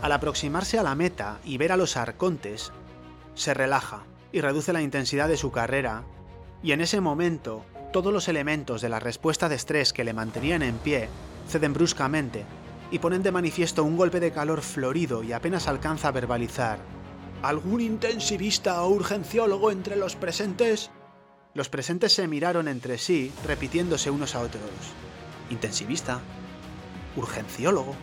Al 0.00 0.12
aproximarse 0.12 0.78
a 0.78 0.82
la 0.82 0.94
meta 0.94 1.40
y 1.44 1.58
ver 1.58 1.72
a 1.72 1.76
los 1.76 1.98
arcontes, 1.98 2.72
se 3.34 3.52
relaja 3.52 4.02
y 4.32 4.40
reduce 4.40 4.72
la 4.72 4.80
intensidad 4.80 5.28
de 5.28 5.36
su 5.36 5.52
carrera, 5.52 6.04
y 6.62 6.72
en 6.72 6.80
ese 6.80 7.02
momento 7.02 7.66
todos 7.92 8.12
los 8.12 8.28
elementos 8.28 8.80
de 8.80 8.88
la 8.88 9.00
respuesta 9.00 9.48
de 9.48 9.56
estrés 9.56 9.92
que 9.92 10.04
le 10.04 10.12
mantenían 10.12 10.62
en 10.62 10.76
pie 10.78 11.08
ceden 11.48 11.72
bruscamente 11.72 12.44
y 12.90 12.98
ponen 12.98 13.22
de 13.22 13.32
manifiesto 13.32 13.84
un 13.84 13.96
golpe 13.96 14.20
de 14.20 14.32
calor 14.32 14.62
florido 14.62 15.22
y 15.22 15.32
apenas 15.32 15.68
alcanza 15.68 16.08
a 16.08 16.12
verbalizar. 16.12 16.78
¿Algún 17.42 17.80
intensivista 17.80 18.82
o 18.82 18.90
urgenciólogo 18.90 19.70
entre 19.70 19.96
los 19.96 20.16
presentes? 20.16 20.90
Los 21.54 21.68
presentes 21.68 22.12
se 22.12 22.28
miraron 22.28 22.68
entre 22.68 22.98
sí, 22.98 23.32
repitiéndose 23.46 24.10
unos 24.10 24.34
a 24.34 24.40
otros. 24.40 24.62
¿Intensivista? 25.50 26.20
¿Urgenciólogo? 27.16 27.94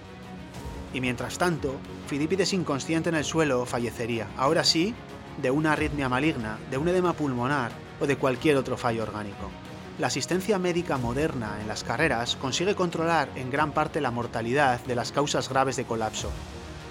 y 0.93 1.01
mientras 1.01 1.37
tanto, 1.37 1.75
Fidípides 2.07 2.53
inconsciente 2.53 3.09
en 3.09 3.15
el 3.15 3.25
suelo 3.25 3.65
fallecería, 3.65 4.27
ahora 4.37 4.63
sí, 4.63 4.95
de 5.41 5.51
una 5.51 5.73
arritmia 5.73 6.07
maligna, 6.07 6.57
de 6.71 6.77
un 6.77 6.87
edema 6.87 7.13
pulmonar 7.13 7.71
o 7.99 8.07
de 8.07 8.15
cualquier 8.15 8.55
otro 8.55 8.77
fallo 8.77 9.03
orgánico. 9.03 9.51
La 9.99 10.07
asistencia 10.07 10.59
médica 10.59 10.99
moderna 10.99 11.57
en 11.59 11.67
las 11.67 11.83
carreras 11.83 12.35
consigue 12.35 12.75
controlar 12.75 13.29
en 13.35 13.49
gran 13.49 13.71
parte 13.71 13.99
la 13.99 14.11
mortalidad 14.11 14.79
de 14.81 14.93
las 14.93 15.11
causas 15.11 15.49
graves 15.49 15.75
de 15.75 15.85
colapso, 15.85 16.29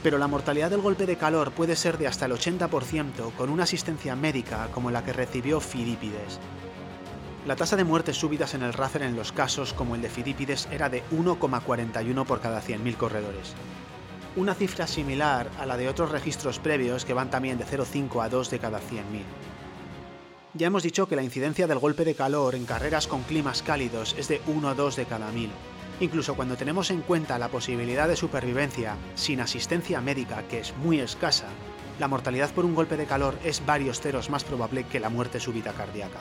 pero 0.02 0.18
la 0.18 0.26
mortalidad 0.26 0.70
del 0.70 0.80
golpe 0.80 1.06
de 1.06 1.16
calor 1.16 1.52
puede 1.52 1.76
ser 1.76 1.98
de 1.98 2.08
hasta 2.08 2.26
el 2.26 2.32
80% 2.32 3.32
con 3.36 3.50
una 3.50 3.62
asistencia 3.62 4.16
médica 4.16 4.68
como 4.74 4.90
la 4.90 5.04
que 5.04 5.12
recibió 5.12 5.60
Fidípides. 5.60 6.40
La 7.46 7.54
tasa 7.54 7.76
de 7.76 7.84
muertes 7.84 8.16
súbitas 8.16 8.54
en 8.54 8.64
el 8.64 8.72
Racer 8.72 9.02
en 9.02 9.14
los 9.14 9.30
casos 9.30 9.72
como 9.72 9.94
el 9.94 10.02
de 10.02 10.10
Fidípides 10.10 10.66
era 10.72 10.88
de 10.88 11.04
1,41 11.12 12.26
por 12.26 12.40
cada 12.40 12.60
100.000 12.60 12.96
corredores. 12.96 13.54
Una 14.34 14.54
cifra 14.54 14.88
similar 14.88 15.48
a 15.60 15.66
la 15.66 15.76
de 15.76 15.88
otros 15.88 16.10
registros 16.10 16.58
previos 16.58 17.04
que 17.04 17.14
van 17.14 17.30
también 17.30 17.56
de 17.56 17.66
0,5 17.66 18.24
a 18.24 18.28
2 18.28 18.50
de 18.50 18.58
cada 18.58 18.80
100.000. 18.80 19.22
Ya 20.56 20.68
hemos 20.68 20.82
dicho 20.82 21.06
que 21.06 21.16
la 21.16 21.22
incidencia 21.22 21.66
del 21.66 21.78
golpe 21.78 22.06
de 22.06 22.14
calor 22.14 22.54
en 22.54 22.64
carreras 22.64 23.06
con 23.06 23.24
climas 23.24 23.62
cálidos 23.62 24.14
es 24.18 24.28
de 24.28 24.40
1 24.46 24.70
a 24.70 24.74
2 24.74 24.96
de 24.96 25.04
cada 25.04 25.30
1000. 25.30 25.50
Incluso 26.00 26.34
cuando 26.34 26.56
tenemos 26.56 26.90
en 26.90 27.02
cuenta 27.02 27.38
la 27.38 27.48
posibilidad 27.48 28.08
de 28.08 28.16
supervivencia 28.16 28.96
sin 29.16 29.40
asistencia 29.40 30.00
médica, 30.00 30.44
que 30.48 30.60
es 30.60 30.74
muy 30.78 31.00
escasa, 31.00 31.48
la 31.98 32.08
mortalidad 32.08 32.50
por 32.52 32.64
un 32.64 32.74
golpe 32.74 32.96
de 32.96 33.04
calor 33.04 33.38
es 33.44 33.66
varios 33.66 34.00
ceros 34.00 34.30
más 34.30 34.44
probable 34.44 34.84
que 34.84 34.98
la 34.98 35.10
muerte 35.10 35.40
súbita 35.40 35.74
cardíaca. 35.74 36.20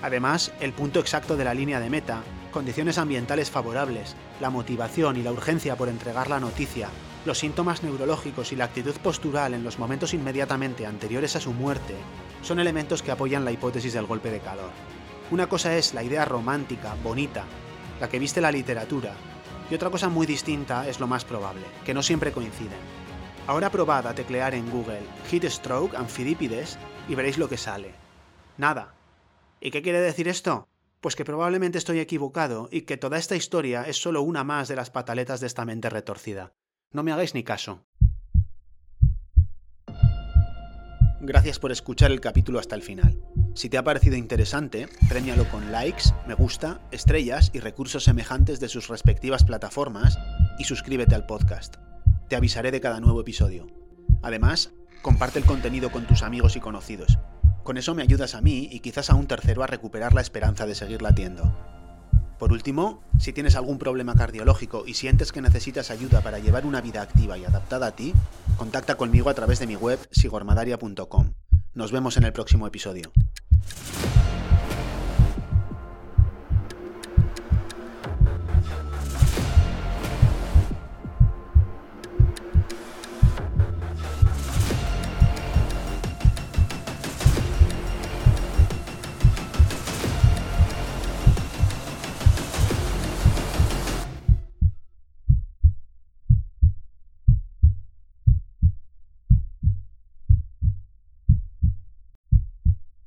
Además, 0.00 0.52
el 0.60 0.72
punto 0.72 1.00
exacto 1.00 1.36
de 1.36 1.44
la 1.44 1.54
línea 1.54 1.80
de 1.80 1.90
meta, 1.90 2.22
condiciones 2.52 2.98
ambientales 2.98 3.50
favorables, 3.50 4.14
la 4.40 4.50
motivación 4.50 5.16
y 5.16 5.22
la 5.22 5.32
urgencia 5.32 5.74
por 5.74 5.88
entregar 5.88 6.30
la 6.30 6.38
noticia, 6.38 6.88
los 7.24 7.38
síntomas 7.38 7.82
neurológicos 7.82 8.52
y 8.52 8.56
la 8.56 8.66
actitud 8.66 8.94
postural 9.02 9.54
en 9.54 9.64
los 9.64 9.80
momentos 9.80 10.14
inmediatamente 10.14 10.86
anteriores 10.86 11.34
a 11.34 11.40
su 11.40 11.52
muerte 11.52 11.96
son 12.42 12.60
elementos 12.60 13.02
que 13.02 13.10
apoyan 13.10 13.44
la 13.44 13.52
hipótesis 13.52 13.92
del 13.92 14.06
golpe 14.06 14.30
de 14.30 14.40
calor. 14.40 14.70
Una 15.30 15.48
cosa 15.48 15.76
es 15.76 15.94
la 15.94 16.02
idea 16.02 16.24
romántica, 16.24 16.96
bonita, 17.02 17.44
la 18.00 18.08
que 18.08 18.18
viste 18.18 18.40
la 18.40 18.50
literatura, 18.52 19.14
y 19.70 19.74
otra 19.74 19.90
cosa 19.90 20.08
muy 20.08 20.26
distinta 20.26 20.88
es 20.88 20.98
lo 20.98 21.06
más 21.06 21.24
probable, 21.24 21.62
que 21.84 21.94
no 21.94 22.02
siempre 22.02 22.32
coinciden. 22.32 22.78
Ahora 23.46 23.70
probad 23.70 24.06
a 24.06 24.14
teclear 24.14 24.54
en 24.54 24.68
Google 24.70 25.02
Heat 25.30 25.44
Stroke 25.44 25.96
Amphidipides 25.96 26.78
y 27.08 27.14
veréis 27.14 27.38
lo 27.38 27.48
que 27.48 27.56
sale. 27.56 27.94
Nada. 28.58 28.94
¿Y 29.60 29.70
qué 29.70 29.82
quiere 29.82 30.00
decir 30.00 30.28
esto? 30.28 30.68
Pues 31.00 31.16
que 31.16 31.24
probablemente 31.24 31.78
estoy 31.78 31.98
equivocado 31.98 32.68
y 32.70 32.82
que 32.82 32.96
toda 32.96 33.18
esta 33.18 33.36
historia 33.36 33.84
es 33.84 34.00
solo 34.00 34.22
una 34.22 34.44
más 34.44 34.68
de 34.68 34.76
las 34.76 34.90
pataletas 34.90 35.40
de 35.40 35.46
esta 35.46 35.64
mente 35.64 35.88
retorcida. 35.88 36.52
No 36.92 37.02
me 37.02 37.12
hagáis 37.12 37.34
ni 37.34 37.42
caso. 37.42 37.84
Gracias 41.22 41.58
por 41.58 41.70
escuchar 41.70 42.12
el 42.12 42.20
capítulo 42.20 42.58
hasta 42.58 42.74
el 42.74 42.82
final. 42.82 43.20
Si 43.54 43.68
te 43.68 43.76
ha 43.76 43.84
parecido 43.84 44.16
interesante, 44.16 44.88
premialo 45.06 45.46
con 45.50 45.70
likes, 45.70 46.04
me 46.26 46.32
gusta, 46.32 46.80
estrellas 46.92 47.50
y 47.52 47.60
recursos 47.60 48.04
semejantes 48.04 48.58
de 48.58 48.70
sus 48.70 48.88
respectivas 48.88 49.44
plataformas 49.44 50.18
y 50.58 50.64
suscríbete 50.64 51.14
al 51.14 51.26
podcast. 51.26 51.76
Te 52.30 52.36
avisaré 52.36 52.70
de 52.70 52.80
cada 52.80 53.00
nuevo 53.00 53.20
episodio. 53.20 53.66
Además, 54.22 54.72
comparte 55.02 55.38
el 55.38 55.44
contenido 55.44 55.92
con 55.92 56.06
tus 56.06 56.22
amigos 56.22 56.56
y 56.56 56.60
conocidos. 56.60 57.18
Con 57.64 57.76
eso 57.76 57.94
me 57.94 58.02
ayudas 58.02 58.34
a 58.34 58.40
mí 58.40 58.70
y 58.72 58.80
quizás 58.80 59.10
a 59.10 59.14
un 59.14 59.26
tercero 59.26 59.62
a 59.62 59.66
recuperar 59.66 60.14
la 60.14 60.22
esperanza 60.22 60.64
de 60.64 60.74
seguir 60.74 61.02
latiendo. 61.02 61.69
Por 62.40 62.52
último, 62.52 63.02
si 63.18 63.34
tienes 63.34 63.54
algún 63.54 63.76
problema 63.78 64.14
cardiológico 64.14 64.84
y 64.86 64.94
sientes 64.94 65.30
que 65.30 65.42
necesitas 65.42 65.90
ayuda 65.90 66.22
para 66.22 66.38
llevar 66.38 66.64
una 66.64 66.80
vida 66.80 67.02
activa 67.02 67.36
y 67.36 67.44
adaptada 67.44 67.88
a 67.88 67.90
ti, 67.94 68.14
contacta 68.56 68.94
conmigo 68.94 69.28
a 69.28 69.34
través 69.34 69.58
de 69.58 69.66
mi 69.66 69.76
web 69.76 69.98
sigormadaria.com. 70.10 71.34
Nos 71.74 71.92
vemos 71.92 72.16
en 72.16 72.24
el 72.24 72.32
próximo 72.32 72.66
episodio. 72.66 73.12